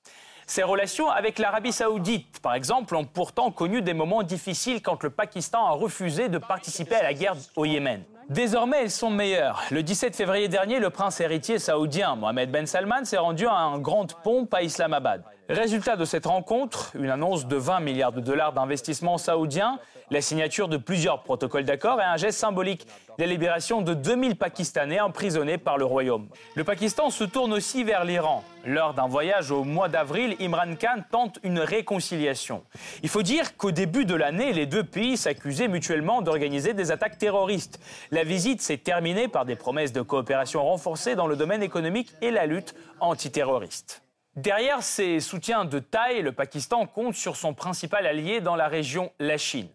Ses 0.48 0.64
relations 0.64 1.09
avec 1.09 1.38
l'Arabie 1.38 1.72
saoudite, 1.72 2.40
par 2.40 2.54
exemple, 2.54 2.96
ont 2.96 3.04
pourtant 3.04 3.52
connu 3.52 3.83
des 3.83 3.94
moments 3.94 4.24
difficiles 4.24 4.83
quand 4.83 5.00
le 5.04 5.11
Pakistan 5.11 5.64
a 5.66 5.70
refusé 5.70 6.28
de 6.28 6.38
participer 6.38 6.96
à 6.96 7.04
la 7.04 7.14
guerre 7.14 7.37
au 7.54 7.64
Yémen. 7.66 8.02
Désormais, 8.31 8.83
elles 8.85 8.93
sont 8.93 9.11
meilleures. 9.11 9.61
Le 9.73 9.83
17 9.83 10.14
février 10.14 10.47
dernier, 10.47 10.79
le 10.79 10.88
prince 10.88 11.21
héritier 11.21 11.59
saoudien 11.59 12.14
Mohamed 12.14 12.53
Ben 12.53 12.64
Salman 12.64 13.05
s'est 13.05 13.19
rendu 13.19 13.45
à 13.49 13.55
un 13.55 13.81
grand 13.81 14.07
pont 14.23 14.49
à 14.53 14.62
Islamabad. 14.62 15.25
Résultat 15.50 15.96
de 15.96 16.04
cette 16.04 16.26
rencontre, 16.26 16.92
une 16.94 17.10
annonce 17.10 17.48
de 17.48 17.56
20 17.56 17.80
milliards 17.80 18.12
de 18.12 18.20
dollars 18.20 18.52
d'investissement 18.52 19.18
saoudien, 19.18 19.80
la 20.12 20.20
signature 20.20 20.68
de 20.68 20.76
plusieurs 20.76 21.24
protocoles 21.24 21.64
d'accord 21.64 22.00
et 22.00 22.04
un 22.04 22.16
geste 22.16 22.38
symbolique, 22.38 22.86
la 23.18 23.26
libération 23.26 23.82
de 23.82 23.92
2000 23.92 24.36
Pakistanais 24.36 25.00
emprisonnés 25.00 25.58
par 25.58 25.76
le 25.76 25.84
royaume. 25.84 26.28
Le 26.54 26.62
Pakistan 26.62 27.10
se 27.10 27.24
tourne 27.24 27.52
aussi 27.52 27.82
vers 27.82 28.04
l'Iran. 28.04 28.44
Lors 28.64 28.94
d'un 28.94 29.08
voyage 29.08 29.50
au 29.50 29.64
mois 29.64 29.88
d'avril, 29.88 30.36
Imran 30.40 30.76
Khan 30.76 31.02
tente 31.10 31.40
une 31.42 31.58
réconciliation. 31.58 32.62
Il 33.02 33.08
faut 33.08 33.24
dire 33.24 33.56
qu'au 33.56 33.72
début 33.72 34.04
de 34.04 34.14
l'année, 34.14 34.52
les 34.52 34.66
deux 34.66 34.84
pays 34.84 35.16
s'accusaient 35.16 35.66
mutuellement 35.66 36.22
d'organiser 36.22 36.74
des 36.74 36.92
attaques 36.92 37.18
terroristes. 37.18 37.80
La 38.12 38.22
visite 38.22 38.62
s'est 38.62 38.76
terminée 38.78 39.26
par 39.26 39.46
des 39.46 39.56
promesses 39.56 39.92
de 39.92 40.02
coopération 40.02 40.62
renforcées 40.62 41.16
dans 41.16 41.26
le 41.26 41.34
domaine 41.34 41.64
économique 41.64 42.12
et 42.22 42.30
la 42.30 42.46
lutte 42.46 42.76
antiterroriste. 43.00 44.00
Derrière 44.37 44.83
ces 44.83 45.19
soutiens 45.19 45.64
de 45.64 45.81
taille, 45.81 46.23
le 46.23 46.33
Pakistan 46.33 46.87
compte 46.87 47.14
sur 47.14 47.37
son 47.37 47.53
principal 47.53 48.07
allié 48.07 48.40
dans 48.40 48.55
la 48.55 48.69
région, 48.69 49.11
la 49.19 49.37
Chine. 49.37 49.69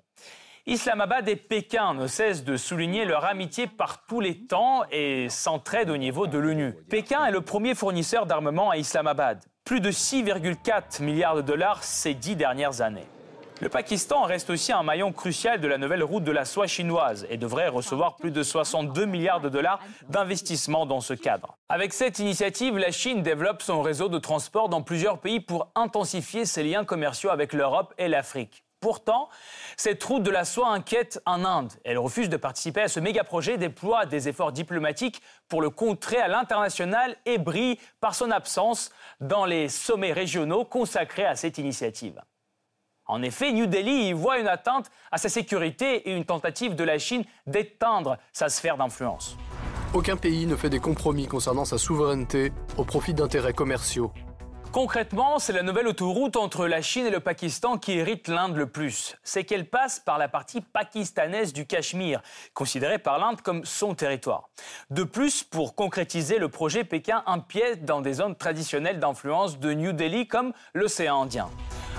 Islamabad 0.66 1.28
et 1.28 1.36
Pékin 1.36 1.94
ne 1.94 2.08
cessent 2.08 2.44
de 2.44 2.58
souligner 2.58 3.06
leur 3.06 3.26
amitié 3.26 3.68
par 3.68 4.06
tous 4.08 4.22
les 4.22 4.48
temps 4.48 4.84
et 4.92 5.30
s'entraident 5.30 5.92
au 5.92 5.98
niveau 5.98 6.26
de 6.26 6.40
l'ONU. 6.40 6.74
Pékin 6.90 7.26
est 7.26 7.32
le 7.32 7.42
premier 7.42 7.76
fournisseur 7.76 8.26
d'armement 8.26 8.72
à 8.72 8.78
Islamabad. 8.78 9.44
Plus 9.64 9.82
de 9.82 9.92
6,4 9.92 11.04
milliards 11.04 11.36
de 11.36 11.42
dollars 11.42 11.84
ces 11.84 12.14
dix 12.14 12.36
dernières 12.36 12.82
années. 12.82 13.08
Le 13.62 13.70
Pakistan 13.70 14.24
reste 14.24 14.50
aussi 14.50 14.74
un 14.74 14.84
maillon 14.84 15.14
crucial 15.14 15.62
de 15.62 15.68
la 15.68 15.78
nouvelle 15.78 16.04
route 16.04 16.26
de 16.26 16.32
la 16.32 16.44
soie 16.44 16.68
chinoise 16.68 17.26
et 17.30 17.38
devrait 17.38 17.70
recevoir 17.70 18.18
plus 18.18 18.32
de 18.32 18.44
62 18.44 19.06
milliards 19.06 19.40
de 19.40 19.48
dollars 19.48 19.80
d'investissement 20.10 20.86
dans 20.86 21.00
ce 21.00 21.14
cadre. 21.14 21.58
Avec 21.70 21.94
cette 21.94 22.20
initiative, 22.20 22.78
la 22.78 22.92
Chine 22.92 23.24
développe 23.24 23.62
son 23.62 23.82
réseau 23.82 24.10
de 24.10 24.20
transport 24.20 24.68
dans 24.68 24.82
plusieurs 24.82 25.20
pays 25.20 25.40
pour 25.40 25.72
intensifier 25.74 26.46
ses 26.46 26.64
liens 26.64 26.84
commerciaux 26.84 27.30
avec 27.30 27.54
l'Europe 27.54 27.94
et 27.98 28.10
l'Afrique. 28.10 28.66
Pourtant, 28.82 29.30
cette 29.78 30.04
route 30.04 30.22
de 30.22 30.32
la 30.32 30.44
soie 30.44 30.68
inquiète 30.68 31.22
en 31.26 31.46
Inde. 31.46 31.72
Elle 31.86 31.98
refuse 31.98 32.28
de 32.28 32.38
participer 32.38 32.82
à 32.82 32.88
ce 32.90 33.00
méga 33.00 33.24
projet, 33.24 33.58
déploie 33.58 34.06
des 34.06 34.28
efforts 34.28 34.52
diplomatiques 34.52 35.22
pour 35.48 35.62
le 35.62 35.70
contrer 35.70 36.18
à 36.18 36.28
l'international 36.28 37.16
et 37.26 37.38
brille 37.38 37.80
par 38.02 38.16
son 38.16 38.32
absence 38.32 38.92
dans 39.22 39.46
les 39.46 39.70
sommets 39.70 40.14
régionaux 40.14 40.66
consacrés 40.66 41.26
à 41.26 41.38
cette 41.38 41.58
initiative. 41.58 42.22
En 43.08 43.22
effet, 43.22 43.52
New 43.52 43.68
Delhi 43.68 44.08
y 44.08 44.14
voit 44.14 44.40
une 44.40 44.48
atteinte 44.48 44.90
à 45.12 45.18
sa 45.18 45.30
sécurité 45.30 46.10
et 46.10 46.16
une 46.16 46.26
tentative 46.26 46.76
de 46.76 46.84
la 46.84 46.98
Chine 46.98 47.24
d'éteindre 47.46 48.18
sa 48.34 48.50
sphère 48.50 48.78
d'influence. 48.78 49.38
Aucun 49.94 50.18
pays 50.18 50.48
ne 50.48 50.56
fait 50.56 50.70
des 50.70 50.80
compromis 50.80 51.28
concernant 51.28 51.66
sa 51.66 51.78
souveraineté 51.78 52.52
au 52.78 52.84
profit 52.84 53.14
d'intérêts 53.14 53.54
commerciaux. 53.54 54.12
Concrètement, 54.72 55.40
c'est 55.40 55.54
la 55.54 55.64
nouvelle 55.64 55.88
autoroute 55.88 56.36
entre 56.36 56.68
la 56.68 56.82
Chine 56.82 57.06
et 57.06 57.10
le 57.10 57.22
Pakistan 57.22 57.78
qui 57.78 57.94
hérite 57.94 58.28
l'Inde 58.28 58.58
le 58.58 58.66
plus. 58.66 59.16
C'est 59.24 59.46
qu'elle 59.46 59.70
passe 59.70 60.02
par 60.02 60.18
la 60.18 60.28
partie 60.28 60.60
pakistanaise 60.60 61.54
du 61.54 61.66
Cachemire, 61.66 62.22
considérée 62.54 63.00
par 63.00 63.18
l'Inde 63.18 63.40
comme 63.40 63.64
son 63.64 63.96
territoire. 63.96 64.50
De 64.90 65.04
plus, 65.04 65.44
pour 65.44 65.76
concrétiser 65.76 66.40
le 66.40 66.50
projet, 66.50 66.84
Pékin 66.84 67.24
empiète 67.26 67.86
dans 67.86 68.02
des 68.02 68.16
zones 68.16 68.36
traditionnelles 68.36 69.00
d'influence 69.00 69.60
de 69.60 69.72
New 69.72 69.94
Delhi 69.94 70.28
comme 70.28 70.52
l'océan 70.74 71.22
Indien. 71.22 71.50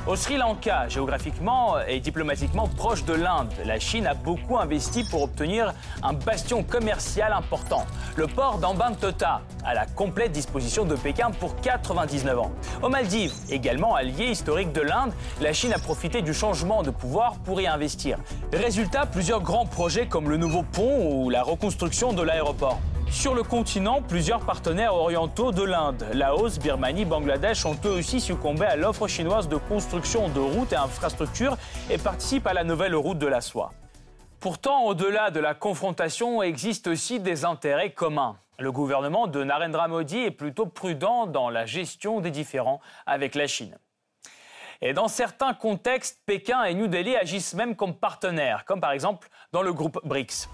Au 0.07 0.15
Sri 0.15 0.37
Lanka, 0.37 0.87
géographiquement 0.89 1.81
et 1.81 1.99
diplomatiquement 1.99 2.69
proche 2.69 3.05
de 3.05 3.13
l'Inde, 3.13 3.53
la 3.65 3.81
Chine 3.81 4.07
a 4.07 4.15
beaucoup 4.15 4.57
investi 4.57 5.03
pour 5.03 5.23
obtenir 5.23 5.75
un 6.01 6.13
bastion 6.13 6.63
commercial 6.63 7.33
important, 7.33 7.85
le 8.15 8.29
port 8.29 8.59
d'Ambantota, 8.59 9.41
à 9.65 9.75
la 9.75 9.85
complète 9.85 10.31
disposition 10.31 10.85
de 10.85 10.95
Pékin 10.95 11.33
pour 11.33 11.57
99 11.57 12.39
ans. 12.39 12.53
Aux 12.85 12.89
Maldives, 12.89 13.35
également 13.51 13.97
allié 13.97 14.27
historique 14.27 14.73
de 14.73 14.81
l'Inde, 14.81 15.13
la 15.41 15.53
Chine 15.53 15.73
a 15.73 15.79
profité 15.81 16.23
du 16.23 16.33
changement 16.33 16.85
de 16.85 16.91
pouvoir 16.91 17.35
pour 17.45 17.61
y 17.61 17.67
investir. 17.67 18.17
Résultat, 18.53 19.07
plusieurs 19.07 19.41
grands 19.41 19.67
projets 19.67 20.07
comme 20.07 20.31
le 20.31 20.37
nouveau 20.37 20.63
pont 20.63 21.25
ou 21.25 21.31
la 21.31 21.43
reconstruction 21.43 22.13
de 22.13 22.23
l'aéroport. 22.23 22.79
Sur 23.11 23.35
le 23.35 23.43
continent, 23.43 24.03
plusieurs 24.03 24.41
partenaires 24.41 24.95
orientaux 24.95 25.53
de 25.53 25.63
l'Inde, 25.63 26.05
Laos, 26.13 26.59
Birmanie, 26.59 27.05
Bangladesh 27.05 27.65
ont 27.65 27.77
eux 27.85 27.91
aussi 27.91 28.21
succombé 28.21 28.67
à 28.67 28.77
l'offre 28.77 29.09
chinoise 29.09 29.49
de 29.49 29.57
construction 29.57 30.29
de 30.29 30.41
routes 30.41 30.73
et 30.73 30.77
infrastructures 30.77 31.57
et 31.89 31.99
participent 31.99 32.47
à 32.47 32.53
la 32.53 32.65
nouvelle 32.65 32.95
route 32.95 33.19
de 33.19 33.27
la 33.27 33.41
soie. 33.41 33.73
Pourtant, 34.41 34.85
au-delà 34.85 35.31
de 35.31 35.41
la 35.41 35.55
confrontation, 35.55 36.43
existent 36.43 36.91
aussi 36.91 37.19
des 37.21 37.45
intérêts 37.45 37.93
communs. 37.93 38.37
Le 38.59 38.71
gouvernement 38.71 39.27
de 39.27 39.43
Narendra 39.45 39.89
Modi 39.89 40.19
est 40.19 40.31
plutôt 40.31 40.67
prudent 40.67 41.27
dans 41.27 41.49
la 41.49 41.65
gestion 41.65 42.21
des 42.21 42.31
différends 42.31 42.81
avec 43.07 43.35
la 43.35 43.47
Chine. 43.47 43.79
Et 44.83 44.93
dans 44.93 45.09
certains 45.09 45.55
contextes, 45.55 46.21
Pékin 46.27 46.65
et 46.65 46.75
New 46.75 46.87
Delhi 46.87 47.17
agissent 47.17 47.55
même 47.55 47.77
comme 47.77 47.95
partenaires, 47.95 48.65
comme 48.67 48.81
par 48.81 48.93
exemple 48.93 49.29
dans 49.53 49.63
le 49.63 49.73
groupe 49.73 49.99
BRICS. 50.05 50.49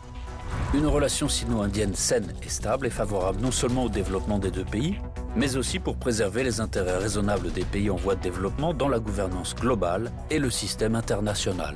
Une 0.75 0.87
relation 0.87 1.29
sino-indienne 1.29 1.95
saine 1.95 2.33
et 2.43 2.49
stable 2.49 2.87
est 2.87 2.91
favorable 2.91 3.43
non 3.43 3.51
seulement 3.51 3.85
au 3.85 3.89
développement 3.91 4.39
des 4.39 4.51
deux 4.51 4.65
pays, 4.65 4.99
mais 5.37 5.57
aussi 5.57 5.79
pour 5.79 5.99
préserver 5.99 6.45
les 6.45 6.61
intérêts 6.63 6.97
raisonnables 6.97 7.53
des 7.53 7.65
pays 7.65 7.91
en 7.91 7.97
voie 7.97 8.15
de 8.15 8.23
développement 8.23 8.73
dans 8.73 8.89
la 8.89 8.99
gouvernance 8.99 9.55
globale 9.55 10.11
et 10.31 10.39
le 10.39 10.49
système 10.49 10.95
international. 10.95 11.75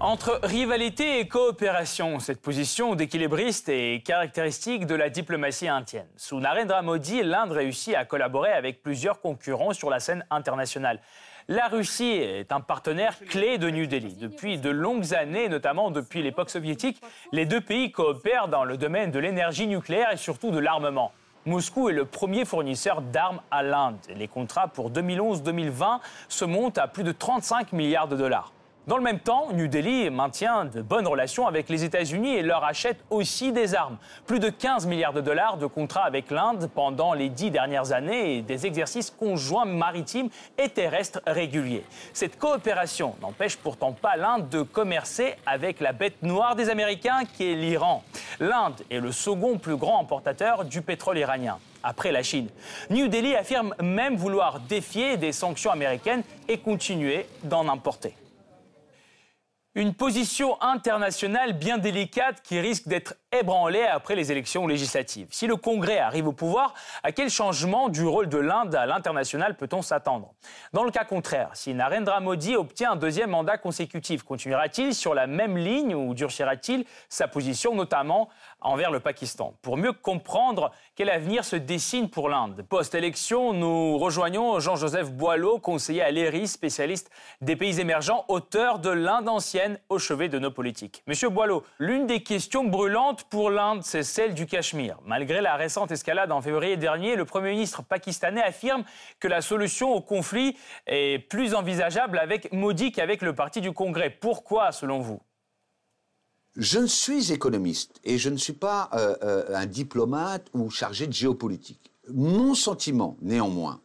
Entre 0.00 0.40
rivalité 0.42 1.20
et 1.20 1.28
coopération, 1.28 2.18
cette 2.18 2.42
position 2.42 2.96
d'équilibriste 2.96 3.68
est 3.68 4.04
caractéristique 4.04 4.86
de 4.86 4.96
la 4.96 5.08
diplomatie 5.08 5.68
indienne. 5.68 6.08
Sous 6.16 6.40
Narendra 6.40 6.82
Modi, 6.82 7.22
l'Inde 7.22 7.52
réussit 7.52 7.94
à 7.94 8.04
collaborer 8.04 8.52
avec 8.52 8.82
plusieurs 8.82 9.20
concurrents 9.20 9.72
sur 9.72 9.88
la 9.88 10.00
scène 10.00 10.26
internationale. 10.30 11.00
La 11.48 11.68
Russie 11.68 12.10
est 12.10 12.50
un 12.50 12.60
partenaire 12.60 13.16
clé 13.28 13.56
de 13.56 13.70
New 13.70 13.86
Delhi. 13.86 14.14
Depuis 14.14 14.58
de 14.58 14.68
longues 14.68 15.14
années, 15.14 15.48
notamment 15.48 15.92
depuis 15.92 16.20
l'époque 16.20 16.50
soviétique, 16.50 17.00
les 17.30 17.46
deux 17.46 17.60
pays 17.60 17.92
coopèrent 17.92 18.48
dans 18.48 18.64
le 18.64 18.76
domaine 18.76 19.12
de 19.12 19.20
l'énergie 19.20 19.68
nucléaire 19.68 20.10
et 20.12 20.16
surtout 20.16 20.50
de 20.50 20.58
l'armement. 20.58 21.12
Moscou 21.44 21.88
est 21.88 21.92
le 21.92 22.04
premier 22.04 22.44
fournisseur 22.44 23.00
d'armes 23.00 23.40
à 23.52 23.62
l'Inde. 23.62 23.98
Les 24.16 24.26
contrats 24.26 24.66
pour 24.66 24.90
2011-2020 24.90 26.00
se 26.28 26.44
montent 26.44 26.78
à 26.78 26.88
plus 26.88 27.04
de 27.04 27.12
35 27.12 27.72
milliards 27.72 28.08
de 28.08 28.16
dollars. 28.16 28.52
Dans 28.86 28.98
le 28.98 29.02
même 29.02 29.18
temps, 29.18 29.48
New 29.52 29.66
Delhi 29.66 30.10
maintient 30.10 30.64
de 30.64 30.80
bonnes 30.80 31.08
relations 31.08 31.48
avec 31.48 31.68
les 31.68 31.82
États-Unis 31.82 32.36
et 32.36 32.42
leur 32.42 32.62
achète 32.62 32.98
aussi 33.10 33.50
des 33.50 33.74
armes. 33.74 33.96
Plus 34.28 34.38
de 34.38 34.48
15 34.48 34.86
milliards 34.86 35.12
de 35.12 35.20
dollars 35.20 35.56
de 35.56 35.66
contrats 35.66 36.04
avec 36.04 36.30
l'Inde 36.30 36.70
pendant 36.72 37.12
les 37.12 37.28
dix 37.28 37.50
dernières 37.50 37.90
années 37.90 38.36
et 38.36 38.42
des 38.42 38.64
exercices 38.64 39.10
conjoints 39.10 39.64
maritimes 39.64 40.28
et 40.56 40.68
terrestres 40.68 41.20
réguliers. 41.26 41.84
Cette 42.12 42.38
coopération 42.38 43.16
n'empêche 43.20 43.56
pourtant 43.56 43.90
pas 43.90 44.14
l'Inde 44.14 44.48
de 44.50 44.62
commercer 44.62 45.34
avec 45.46 45.80
la 45.80 45.90
bête 45.90 46.22
noire 46.22 46.54
des 46.54 46.70
Américains 46.70 47.24
qui 47.24 47.50
est 47.50 47.56
l'Iran. 47.56 48.04
L'Inde 48.38 48.82
est 48.88 49.00
le 49.00 49.10
second 49.10 49.58
plus 49.58 49.76
grand 49.76 50.00
importateur 50.00 50.64
du 50.64 50.80
pétrole 50.80 51.18
iranien 51.18 51.58
après 51.82 52.12
la 52.12 52.22
Chine. 52.22 52.50
New 52.90 53.08
Delhi 53.08 53.34
affirme 53.34 53.74
même 53.82 54.14
vouloir 54.14 54.60
défier 54.60 55.16
des 55.16 55.32
sanctions 55.32 55.72
américaines 55.72 56.22
et 56.46 56.58
continuer 56.58 57.26
d'en 57.42 57.68
importer. 57.68 58.14
Une 59.76 59.92
position 59.92 60.56
internationale 60.62 61.52
bien 61.52 61.76
délicate 61.76 62.40
qui 62.40 62.58
risque 62.58 62.88
d'être 62.88 63.14
ébranlée 63.30 63.82
après 63.82 64.14
les 64.14 64.32
élections 64.32 64.66
législatives. 64.66 65.28
Si 65.30 65.46
le 65.46 65.56
Congrès 65.56 65.98
arrive 65.98 66.28
au 66.28 66.32
pouvoir, 66.32 66.72
à 67.02 67.12
quel 67.12 67.28
changement 67.28 67.90
du 67.90 68.02
rôle 68.02 68.30
de 68.30 68.38
l'Inde 68.38 68.74
à 68.74 68.86
l'international 68.86 69.54
peut-on 69.54 69.82
s'attendre? 69.82 70.32
Dans 70.72 70.82
le 70.82 70.90
cas 70.90 71.04
contraire, 71.04 71.50
si 71.52 71.74
Narendra 71.74 72.20
Modi 72.20 72.56
obtient 72.56 72.92
un 72.92 72.96
deuxième 72.96 73.28
mandat 73.28 73.58
consécutif, 73.58 74.22
continuera-t-il 74.22 74.94
sur 74.94 75.12
la 75.12 75.26
même 75.26 75.58
ligne 75.58 75.94
ou 75.94 76.14
durcira-t-il 76.14 76.86
sa 77.10 77.28
position, 77.28 77.74
notamment 77.74 78.30
envers 78.60 78.90
le 78.90 79.00
Pakistan 79.00 79.54
Pour 79.62 79.76
mieux 79.76 79.92
comprendre 79.92 80.72
quel 80.94 81.10
avenir 81.10 81.44
se 81.44 81.56
dessine 81.56 82.10
pour 82.10 82.28
l'Inde, 82.28 82.64
post-élection, 82.68 83.52
nous 83.52 83.98
rejoignons 83.98 84.58
Jean-Joseph 84.60 85.12
Boileau, 85.12 85.58
conseiller 85.58 86.02
à 86.02 86.10
l'ERI, 86.10 86.48
spécialiste 86.48 87.10
des 87.40 87.56
pays 87.56 87.80
émergents, 87.80 88.24
auteur 88.28 88.78
de 88.78 88.90
l'Inde 88.90 89.28
ancienne 89.28 89.78
au 89.88 89.98
chevet 89.98 90.28
de 90.28 90.38
nos 90.38 90.50
politiques. 90.50 91.02
Monsieur 91.06 91.28
Boileau, 91.28 91.64
l'une 91.78 92.06
des 92.06 92.22
questions 92.22 92.64
brûlantes 92.64 93.24
pour 93.24 93.50
l'Inde, 93.50 93.82
c'est 93.82 94.02
celle 94.02 94.34
du 94.34 94.46
Cachemire. 94.46 94.98
Malgré 95.04 95.40
la 95.40 95.56
récente 95.56 95.92
escalade 95.92 96.32
en 96.32 96.40
février 96.40 96.76
dernier, 96.76 97.16
le 97.16 97.24
Premier 97.24 97.50
ministre 97.50 97.82
pakistanais 97.82 98.42
affirme 98.42 98.84
que 99.20 99.28
la 99.28 99.40
solution 99.40 99.92
au 99.92 100.00
conflit 100.00 100.56
est 100.86 101.18
plus 101.28 101.54
envisageable 101.54 102.18
avec 102.18 102.52
Modi 102.52 102.92
qu'avec 102.92 103.22
le 103.22 103.34
parti 103.34 103.60
du 103.60 103.72
Congrès. 103.72 104.10
Pourquoi, 104.10 104.72
selon 104.72 105.00
vous? 105.00 105.20
Je 106.56 106.78
ne 106.78 106.86
suis 106.86 107.32
économiste 107.32 108.00
et 108.04 108.16
je 108.16 108.30
ne 108.30 108.38
suis 108.38 108.54
pas 108.54 108.88
euh, 108.94 109.14
euh, 109.22 109.56
un 109.56 109.66
diplomate 109.66 110.46
ou 110.54 110.70
chargé 110.70 111.06
de 111.06 111.12
géopolitique. 111.12 111.92
Mon 112.12 112.54
sentiment, 112.54 113.16
néanmoins, 113.20 113.80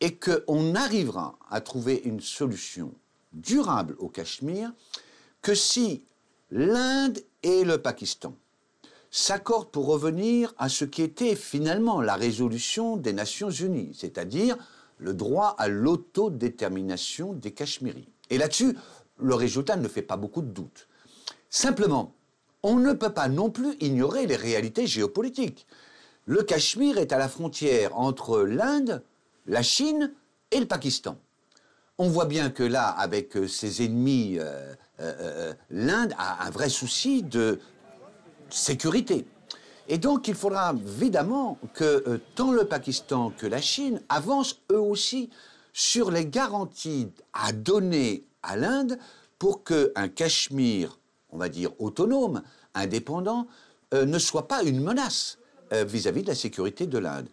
est 0.00 0.18
qu'on 0.18 0.74
arrivera 0.74 1.38
à 1.48 1.60
trouver 1.60 2.02
une 2.04 2.20
solution 2.20 2.92
durable 3.32 3.94
au 3.98 4.08
Cachemire 4.08 4.72
que 5.42 5.54
si 5.54 6.04
l'Inde 6.50 7.20
et 7.42 7.64
le 7.64 7.78
Pakistan 7.78 8.34
s'accordent 9.10 9.70
pour 9.70 9.86
revenir 9.86 10.54
à 10.58 10.68
ce 10.68 10.84
qui 10.84 11.02
était 11.02 11.36
finalement 11.36 12.00
la 12.00 12.16
résolution 12.16 12.96
des 12.96 13.12
Nations 13.12 13.50
Unies, 13.50 13.96
c'est-à-dire 13.96 14.56
le 14.98 15.14
droit 15.14 15.54
à 15.58 15.68
l'autodétermination 15.68 17.32
des 17.32 17.52
Cachemiris. 17.52 18.08
Et 18.30 18.38
là-dessus, 18.38 18.76
le 19.18 19.34
résultat 19.34 19.76
ne 19.76 19.88
fait 19.88 20.02
pas 20.02 20.16
beaucoup 20.16 20.42
de 20.42 20.50
doute. 20.50 20.87
Simplement, 21.50 22.14
on 22.62 22.76
ne 22.76 22.92
peut 22.92 23.12
pas 23.12 23.28
non 23.28 23.50
plus 23.50 23.76
ignorer 23.80 24.26
les 24.26 24.36
réalités 24.36 24.86
géopolitiques. 24.86 25.66
Le 26.26 26.42
Cachemire 26.42 26.98
est 26.98 27.12
à 27.12 27.18
la 27.18 27.28
frontière 27.28 27.98
entre 27.98 28.40
l'Inde, 28.40 29.02
la 29.46 29.62
Chine 29.62 30.12
et 30.50 30.60
le 30.60 30.66
Pakistan. 30.66 31.16
On 31.96 32.08
voit 32.08 32.26
bien 32.26 32.50
que 32.50 32.62
là, 32.62 32.88
avec 32.88 33.36
euh, 33.36 33.48
ses 33.48 33.84
ennemis 33.84 34.38
euh, 34.38 34.74
euh, 35.00 35.52
l'Inde 35.70 36.14
a 36.18 36.46
un 36.46 36.50
vrai 36.50 36.68
souci 36.68 37.22
de 37.22 37.58
sécurité. 38.50 39.26
Et 39.88 39.98
donc, 39.98 40.28
il 40.28 40.34
faudra 40.34 40.74
évidemment 40.74 41.58
que 41.72 42.20
tant 42.34 42.52
le 42.52 42.66
Pakistan 42.66 43.30
que 43.30 43.46
la 43.46 43.60
Chine 43.60 44.02
avancent 44.10 44.60
eux 44.70 44.80
aussi 44.80 45.30
sur 45.72 46.10
les 46.10 46.26
garanties 46.26 47.08
à 47.32 47.52
donner 47.52 48.24
à 48.42 48.56
l'Inde 48.56 48.98
pour 49.38 49.64
qu'un 49.64 50.08
Cachemire, 50.08 50.98
on 51.30 51.38
va 51.38 51.48
dire 51.48 51.70
autonome, 51.78 52.42
indépendant, 52.74 53.46
ne 53.92 54.18
soit 54.18 54.48
pas 54.48 54.62
une 54.62 54.80
menace 54.80 55.38
vis 55.72 56.06
à 56.06 56.12
-vis 56.12 56.22
de 56.22 56.28
la 56.28 56.34
sécurité 56.34 56.86
de 56.86 56.98
l'Inde. 56.98 57.28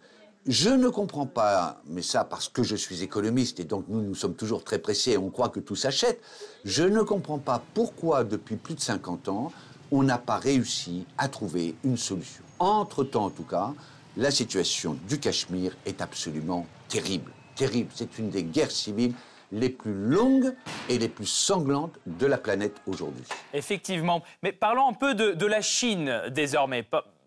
Je 0.48 0.70
ne 0.70 0.90
comprends 0.90 1.26
pas, 1.26 1.82
mais 1.88 2.04
ça 2.04 2.24
parce 2.24 2.50
que 2.50 2.62
je 2.62 2.76
suis 2.76 3.02
économiste 3.02 3.60
et 3.60 3.64
donc 3.64 3.86
nous, 3.88 4.02
nous 4.02 4.14
sommes 4.14 4.36
toujours 4.36 4.64
très 4.64 4.78
pressés 4.78 5.12
et 5.12 5.18
on 5.18 5.32
croit 5.32 5.50
que 5.50 5.60
tout 5.60 5.76
s'achète, 5.76 6.22
je 6.64 6.84
ne 6.84 7.02
comprends 7.02 7.40
pas 7.40 7.64
pourquoi 7.74 8.24
depuis 8.24 8.56
plus 8.56 8.76
de 8.76 8.80
50 8.80 9.28
ans, 9.28 9.52
on 9.92 10.04
n'a 10.04 10.20
pas 10.20 10.38
réussi 10.38 11.08
à 11.18 11.30
trouver 11.30 11.76
une 11.84 11.98
solution. 11.98 12.44
Entre-temps, 12.60 13.26
en 13.26 13.30
tout 13.32 13.44
cas, 13.44 13.74
la 14.18 14.30
situation 14.30 14.98
du 15.08 15.20
Cachemire 15.20 15.76
est 15.86 16.00
absolument 16.02 16.68
terrible. 16.90 17.32
Terrible. 17.56 17.90
C'est 17.96 18.20
une 18.20 18.30
des 18.30 18.44
guerres 18.44 18.72
civiles 18.72 19.14
les 19.52 19.70
plus 19.70 19.94
longues 19.94 20.54
et 20.90 20.98
les 20.98 21.10
plus 21.10 21.26
sanglantes 21.26 21.98
de 22.06 22.26
la 22.26 22.38
planète 22.38 22.76
aujourd'hui. 22.88 23.24
Effectivement. 23.54 24.24
Mais 24.44 24.52
parlons 24.52 24.90
un 24.90 24.94
peu 24.94 25.14
de, 25.14 25.32
de 25.32 25.46
la 25.46 25.62
Chine 25.62 26.22
désormais. 26.30 26.86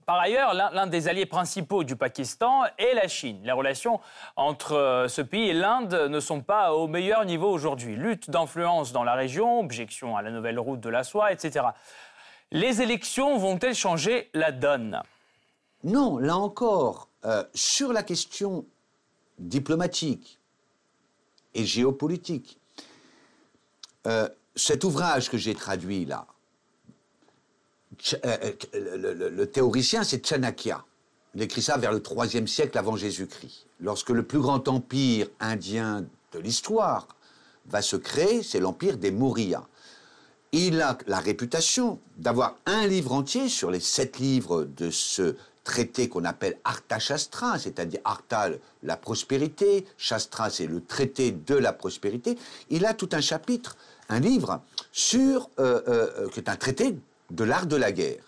Par 0.09 0.20
ailleurs, 0.20 0.54
l'un 0.54 0.87
des 0.87 1.09
alliés 1.09 1.26
principaux 1.26 1.85
du 1.85 1.94
Pakistan 1.94 2.62
est 2.78 2.94
la 2.94 3.09
Chine. 3.09 3.40
Les 3.44 3.52
relations 3.52 4.00
entre 4.37 4.72
euh, 4.72 5.07
ce 5.07 5.20
pays 5.20 5.50
et 5.50 5.52
l'Inde 5.52 6.09
ne 6.09 6.18
sont 6.18 6.40
pas 6.40 6.72
au 6.72 6.87
meilleur 6.87 7.26
niveau 7.26 7.50
aujourd'hui. 7.50 7.94
Lutte 7.94 8.31
d'influence 8.31 8.92
dans 8.92 9.04
la 9.04 9.12
région, 9.12 9.61
objection 9.61 10.16
à 10.16 10.22
la 10.22 10.31
nouvelle 10.31 10.59
route 10.59 10.81
de 10.81 10.88
la 10.88 11.04
soie, 11.04 11.31
etc. 11.31 11.66
Les 12.52 12.81
élections 12.81 13.37
vont-elles 13.37 13.74
changer 13.74 14.31
la 14.33 14.50
donne? 14.50 15.02
Non, 15.85 16.16
là 16.16 16.38
encore, 16.38 17.11
euh, 17.26 17.44
sur 17.52 17.92
la 17.92 18.02
question 18.02 18.64
diplomatique 19.38 20.38
géopolitique, 21.64 22.59
euh, 24.07 24.29
cet 24.57 24.85
ouvrage 24.85 25.31
que 25.31 25.37
j'ai 25.37 25.55
traduit 25.55 26.05
là, 26.05 26.27
euh, 28.25 28.53
euh, 28.75 29.31
le, 29.31 29.47
théoricien, 29.47 30.05
c'est 30.05 30.25
Chanakya. 30.25 30.85
Il 31.35 31.42
écrit 31.42 31.62
ça 31.62 31.77
vers 31.77 31.92
le 31.92 32.03
IIIe 32.03 32.49
siècle 32.49 32.79
avant 32.79 32.97
Jésus-Christ. 32.97 33.66
Lorsque 33.81 34.11
le 34.11 34.23
plus 34.23 34.38
grand 34.38 34.66
empire 34.68 35.29
indien 35.40 36.05
de 36.33 36.38
l'histoire 36.38 37.09
va 37.66 37.83
se 37.83 37.97
créer, 37.97 38.42
c'est 38.42 38.61
l'empire 38.61 38.97
des 38.97 39.11
Maurya. 39.11 39.66
Il 40.53 40.81
a 40.81 40.97
la 41.07 41.21
réputation 41.21 42.01
d'avoir 42.16 42.57
un 42.66 42.87
livre 42.87 43.12
entier 43.12 43.49
sur 43.49 43.71
les 43.71 43.81
sept 43.81 44.18
livres 44.18 44.64
de 44.64 44.90
ce 44.90 45.37
traité 45.68 46.09
qu'on 46.09 46.24
appelle 46.24 46.59
Artha 46.64 46.98
Shastra, 46.98 47.59
c'est-à-dire 47.59 48.00
Artha, 48.04 48.48
la 48.83 48.96
prospérité, 48.96 49.85
Shastra, 49.98 50.48
c'est 50.48 50.66
le 50.66 50.81
traité 50.81 51.31
de 51.31 51.54
la 51.54 51.74
prospérité. 51.74 52.38
Il 52.70 52.87
a 52.87 52.94
tout 52.94 53.11
un 53.12 53.20
chapitre, 53.20 53.76
un 54.09 54.18
livre 54.18 54.62
sur, 54.92 55.50
euh, 55.61 56.26
qui 56.31 56.40
est 56.40 56.48
un 56.48 56.57
traité 56.57 56.96
de 57.31 57.44
l'art 57.44 57.66
de 57.66 57.76
la 57.76 57.92
guerre. 57.92 58.24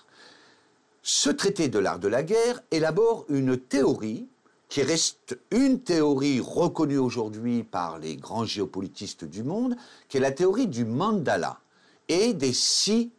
ce 1.02 1.30
traité 1.30 1.68
de 1.68 1.78
l'art 1.78 1.98
de 1.98 2.08
la 2.08 2.22
guerre 2.22 2.60
élabore 2.70 3.24
une 3.30 3.56
théorie 3.56 4.26
qui 4.68 4.82
reste 4.82 5.38
une 5.50 5.80
théorie 5.80 6.40
reconnue 6.40 6.98
aujourd'hui 6.98 7.64
par 7.64 7.98
les 7.98 8.16
grands 8.16 8.44
géopolitistes 8.44 9.24
du 9.24 9.42
monde, 9.42 9.76
qui 10.08 10.18
est 10.18 10.20
la 10.20 10.30
théorie 10.30 10.68
du 10.68 10.84
mandala 10.84 11.58
et 12.06 12.34
des 12.34 12.52
six 12.52 13.10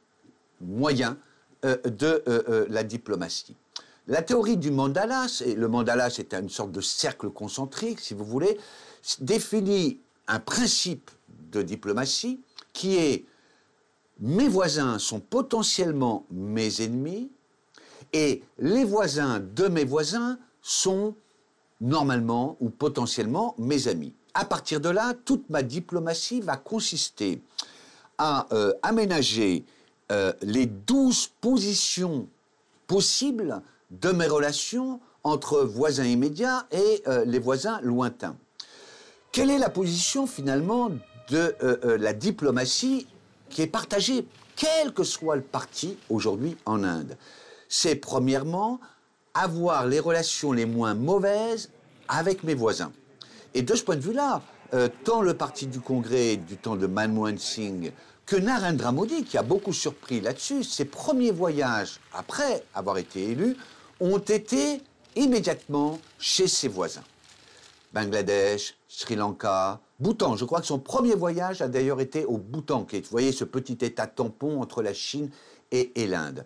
moyens 0.62 1.16
euh, 1.66 1.78
de 1.84 2.24
euh, 2.28 2.44
euh, 2.50 2.66
la 2.70 2.84
diplomatie. 2.84 3.56
La 4.08 4.22
théorie 4.22 4.58
du 4.58 4.72
mandala, 4.72 5.28
le 5.46 5.68
mandala 5.68 6.10
c'est 6.10 6.34
une 6.34 6.50
sorte 6.50 6.72
de 6.72 6.82
cercle 6.82 7.30
concentrique, 7.30 8.00
si 8.00 8.14
vous 8.14 8.26
voulez, 8.26 8.60
définit 9.20 10.00
un 10.28 10.40
principe 10.40 11.12
de 11.52 11.62
diplomatie 11.62 12.42
qui 12.74 12.98
est 12.98 13.26
mes 14.20 14.48
voisins 14.48 15.00
sont 15.00 15.20
potentiellement 15.20 16.26
mes 16.30 16.82
ennemis 16.82 17.32
et 18.14 18.44
les 18.60 18.84
voisins 18.84 19.40
de 19.40 19.68
mes 19.68 19.84
voisins 19.84 20.38
sont 20.62 21.16
normalement 21.80 22.56
ou 22.60 22.70
potentiellement 22.70 23.56
mes 23.58 23.88
amis. 23.88 24.14
À 24.34 24.46
partir 24.46 24.80
de 24.80 24.90
là, 24.90 25.14
toute 25.26 25.50
ma 25.50 25.64
diplomatie 25.64 26.40
va 26.40 26.56
consister 26.56 27.42
à 28.18 28.48
euh, 28.54 28.74
aménager 28.84 29.66
euh, 30.12 30.32
les 30.42 30.68
douze 30.68 31.32
positions 31.42 32.28
possibles 32.86 33.62
de 33.92 34.10
mes 34.10 34.28
relations 34.28 35.00
entre 35.24 35.62
voisins 35.62 36.06
immédiats 36.06 36.66
et 36.72 37.04
euh, 37.08 37.24
les 37.26 37.40
voisins 37.40 37.80
lointains. 37.82 38.36
Quelle 39.32 39.50
est 39.50 39.60
la 39.60 39.70
position 39.70 40.28
finalement 40.28 40.92
de 41.30 41.56
la 41.98 42.12
diplomatie 42.12 43.08
qui 43.50 43.62
est 43.62 43.68
partagée, 43.68 44.28
quel 44.58 44.92
que 44.94 45.04
soit 45.04 45.38
le 45.38 45.42
parti 45.42 45.98
aujourd'hui 46.10 46.58
en 46.66 46.84
Inde? 46.84 47.18
C'est 47.70 47.96
premièrement 47.96 48.82
avoir 49.34 49.88
les 49.88 50.00
relations 50.00 50.52
les 50.52 50.66
moins 50.66 50.94
mauvaises 50.94 51.70
avec 52.08 52.44
mes 52.44 52.54
voisins. 52.54 52.92
Et 53.54 53.62
de 53.62 53.76
ce 53.76 53.84
point 53.84 53.96
de 53.96 54.02
vue-là, 54.02 54.42
euh, 54.74 54.88
tant 55.04 55.22
le 55.22 55.34
parti 55.34 55.68
du 55.68 55.80
Congrès 55.80 56.38
du 56.38 56.58
temps 56.58 56.76
de 56.76 56.88
Manmohan 56.88 57.38
Singh 57.38 57.92
que 58.26 58.36
Narendra 58.36 58.92
Modi, 58.92 59.24
qui 59.24 59.38
a 59.38 59.44
beaucoup 59.44 59.74
surpris 59.74 60.22
là-dessus, 60.22 60.64
ses 60.64 60.86
premiers 60.86 61.32
voyages 61.32 62.00
après 62.14 62.64
avoir 62.74 62.98
été 62.98 63.32
élu 63.32 63.58
ont 64.02 64.18
été 64.18 64.82
immédiatement 65.16 66.00
chez 66.20 66.48
ses 66.48 66.68
voisins. 66.68 67.04
Bangladesh, 67.94 68.76
Sri 68.88 69.16
Lanka, 69.16 69.80
Bhoutan. 70.00 70.36
Je 70.36 70.46
crois 70.46 70.60
que 70.60 70.68
son 70.68 70.80
premier 70.80 71.16
voyage 71.16 71.62
a 71.62 71.68
d'ailleurs 71.68 72.02
été 72.02 72.26
au 72.26 72.38
Bhoutan, 72.38 72.84
qui 72.84 72.98
est, 72.98 73.08
voyez, 73.10 73.32
ce 73.32 73.44
petit 73.44 73.78
état 73.82 74.08
tampon 74.08 74.62
entre 74.62 74.82
la 74.82 74.94
Chine 74.94 75.30
et, 75.72 75.92
et 76.02 76.08
l'Inde. 76.08 76.46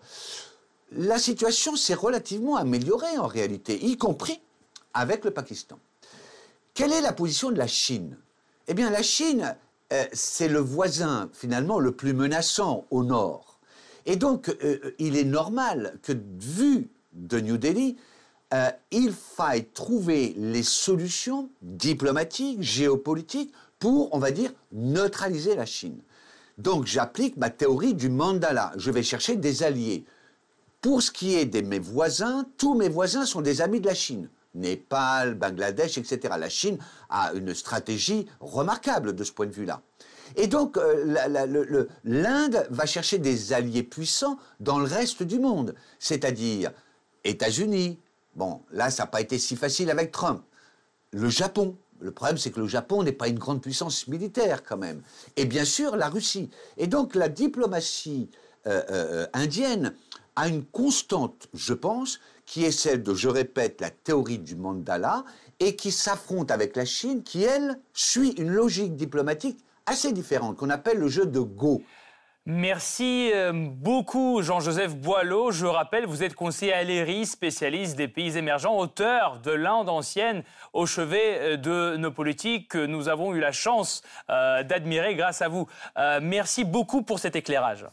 La 0.92 1.18
situation 1.18 1.76
s'est 1.76 1.94
relativement 1.94 2.58
améliorée 2.58 3.18
en 3.18 3.28
réalité, 3.28 3.84
y 3.84 3.98
compris 3.98 4.40
avec 4.94 5.26
le 5.26 5.32
Pakistan. 5.32 5.80
Quelle 6.74 6.92
est 6.92 7.02
la 7.02 7.14
position 7.14 7.52
de 7.52 7.58
la 7.58 7.68
Chine? 7.68 8.18
Eh 8.68 8.74
bien, 8.74 8.90
la 8.90 9.04
Chine, 9.04 9.56
euh, 9.94 10.04
c'est 10.14 10.48
le 10.48 10.60
voisin 10.60 11.30
finalement 11.34 11.80
le 11.80 11.92
plus 11.92 12.14
menaçant 12.14 12.86
au 12.92 13.04
nord. 13.04 13.60
Et 14.06 14.16
donc, 14.16 14.50
euh, 14.50 14.96
il 15.00 15.16
est 15.16 15.24
normal 15.24 16.00
que, 16.02 16.14
vu 16.40 16.90
de 17.16 17.40
New 17.40 17.58
Delhi, 17.58 17.98
euh, 18.54 18.70
il 18.92 19.12
faille 19.12 19.66
trouver 19.66 20.36
les 20.38 20.64
solutions 20.64 21.50
diplomatiques, 21.62 22.62
géopolitiques, 22.62 23.52
pour, 23.80 24.14
on 24.14 24.20
va 24.20 24.32
dire, 24.32 24.52
neutraliser 24.72 25.56
la 25.56 25.66
Chine. 25.66 26.00
Donc, 26.58 26.86
j'applique 26.86 27.38
ma 27.38 27.50
théorie 27.50 27.94
du 27.94 28.10
mandala. 28.10 28.72
Je 28.78 28.92
vais 28.92 29.04
chercher 29.04 29.36
des 29.36 29.64
alliés. 29.64 30.06
Pour 30.82 31.02
ce 31.02 31.12
qui 31.12 31.36
est 31.36 31.46
de 31.46 31.62
mes 31.62 31.80
voisins, 31.80 32.46
tous 32.58 32.76
mes 32.76 32.90
voisins 32.90 33.26
sont 33.26 33.42
des 33.42 33.62
amis 33.62 33.82
de 33.82 33.88
la 33.88 33.96
Chine. 33.96 34.30
Népal, 34.54 35.36
Bangladesh, 35.36 35.98
etc. 35.98 36.36
La 36.40 36.50
Chine 36.50 36.78
a 37.10 37.34
une 37.34 37.54
stratégie 37.54 38.26
remarquable 38.40 39.14
de 39.14 39.24
ce 39.24 39.32
point 39.32 39.48
de 39.48 39.52
vue-là. 39.52 39.82
Et 40.38 40.48
donc, 40.48 40.78
euh, 40.78 41.86
l'Inde 42.04 42.68
va 42.70 42.86
chercher 42.86 43.20
des 43.20 43.54
alliés 43.54 43.84
puissants 43.84 44.38
dans 44.60 44.80
le 44.80 44.86
reste 44.86 45.24
du 45.24 45.40
monde, 45.40 45.76
c'est-à-dire 46.00 46.72
États-Unis. 47.26 48.00
Bon, 48.36 48.62
là, 48.72 48.90
ça 48.90 49.04
n'a 49.04 49.08
pas 49.08 49.22
été 49.22 49.38
si 49.38 49.56
facile 49.56 49.90
avec 49.90 50.12
Trump. 50.12 50.42
Le 51.12 51.30
Japon. 51.30 51.76
Le 52.00 52.12
problème, 52.12 52.38
c'est 52.38 52.52
que 52.52 52.60
le 52.60 52.68
Japon 52.68 53.04
n'est 53.04 53.14
pas 53.14 53.28
une 53.28 53.40
grande 53.40 53.62
puissance 53.62 54.08
militaire 54.08 54.64
quand 54.64 54.78
même. 54.78 55.02
Et 55.38 55.46
bien 55.46 55.66
sûr, 55.66 55.96
la 55.96 56.10
Russie. 56.10 56.50
Et 56.78 56.88
donc, 56.88 57.16
la 57.16 57.30
diplomatie 57.30 58.30
euh, 58.68 58.82
euh, 58.90 59.28
indienne 59.34 59.94
a 60.36 60.50
une 60.50 60.66
constante, 60.66 61.48
je 61.54 61.74
pense, 61.74 62.20
qui 62.46 62.66
est 62.66 62.72
celle 62.72 63.02
de, 63.02 63.14
je 63.14 63.30
répète, 63.30 63.80
la 63.80 63.90
théorie 63.90 64.40
du 64.40 64.56
mandala, 64.56 65.24
et 65.60 65.76
qui 65.76 65.92
s'affronte 65.92 66.52
avec 66.52 66.76
la 66.76 66.86
Chine, 66.86 67.24
qui, 67.24 67.44
elle, 67.44 67.80
suit 67.94 68.32
une 68.32 68.52
logique 68.52 68.96
diplomatique 68.96 69.58
assez 69.86 70.12
différente, 70.12 70.58
qu'on 70.58 70.70
appelle 70.70 70.98
le 70.98 71.08
jeu 71.08 71.26
de 71.26 71.40
Go. 71.40 71.82
Merci 72.48 73.32
euh, 73.34 73.52
beaucoup 73.54 74.44
Jean-Joseph 74.44 74.96
Boileau. 74.96 75.50
Je 75.50 75.66
rappelle, 75.66 76.06
vous 76.06 76.22
êtes 76.22 76.36
conseiller 76.36 76.74
à 76.74 77.26
spécialiste 77.26 77.98
des 77.98 78.08
pays 78.08 78.38
émergents, 78.38 78.78
auteur 78.78 79.40
de 79.40 79.50
l'Inde 79.50 79.90
ancienne 79.90 80.44
au 80.72 80.86
chevet 80.86 81.40
euh, 81.40 81.58
de 81.58 81.98
nos 81.98 82.12
politiques 82.12 82.68
que 82.68 82.86
nous 82.86 83.10
avons 83.10 83.34
eu 83.34 83.40
la 83.40 83.52
chance 83.52 84.04
euh, 84.30 84.62
d'admirer 84.62 85.16
grâce 85.16 85.42
à 85.42 85.48
vous. 85.48 85.68
merci 86.22 86.66
beaucoup 86.66 87.02
pour 87.02 87.18
cet 87.18 87.36
éclairage. 87.36 87.88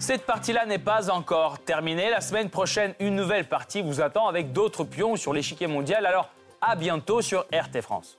Cette 0.00 0.26
partie-là 0.26 0.66
n'est 0.66 0.80
pas 0.80 1.10
encore 1.10 1.60
terminée. 1.60 2.10
La 2.10 2.20
semaine 2.20 2.50
prochaine, 2.50 2.94
une 2.98 3.14
nouvelle 3.14 3.48
partie 3.48 3.82
vous 3.82 4.00
attend 4.00 4.26
avec 4.26 4.52
d'autres 4.52 4.82
pions 4.82 5.14
sur 5.14 5.32
l'échiquier 5.32 5.68
mondial. 5.68 6.04
Alors, 6.04 6.30
à 6.60 6.74
bientôt 6.74 7.22
sur 7.22 7.46
RT 7.52 7.82
France. 7.82 8.16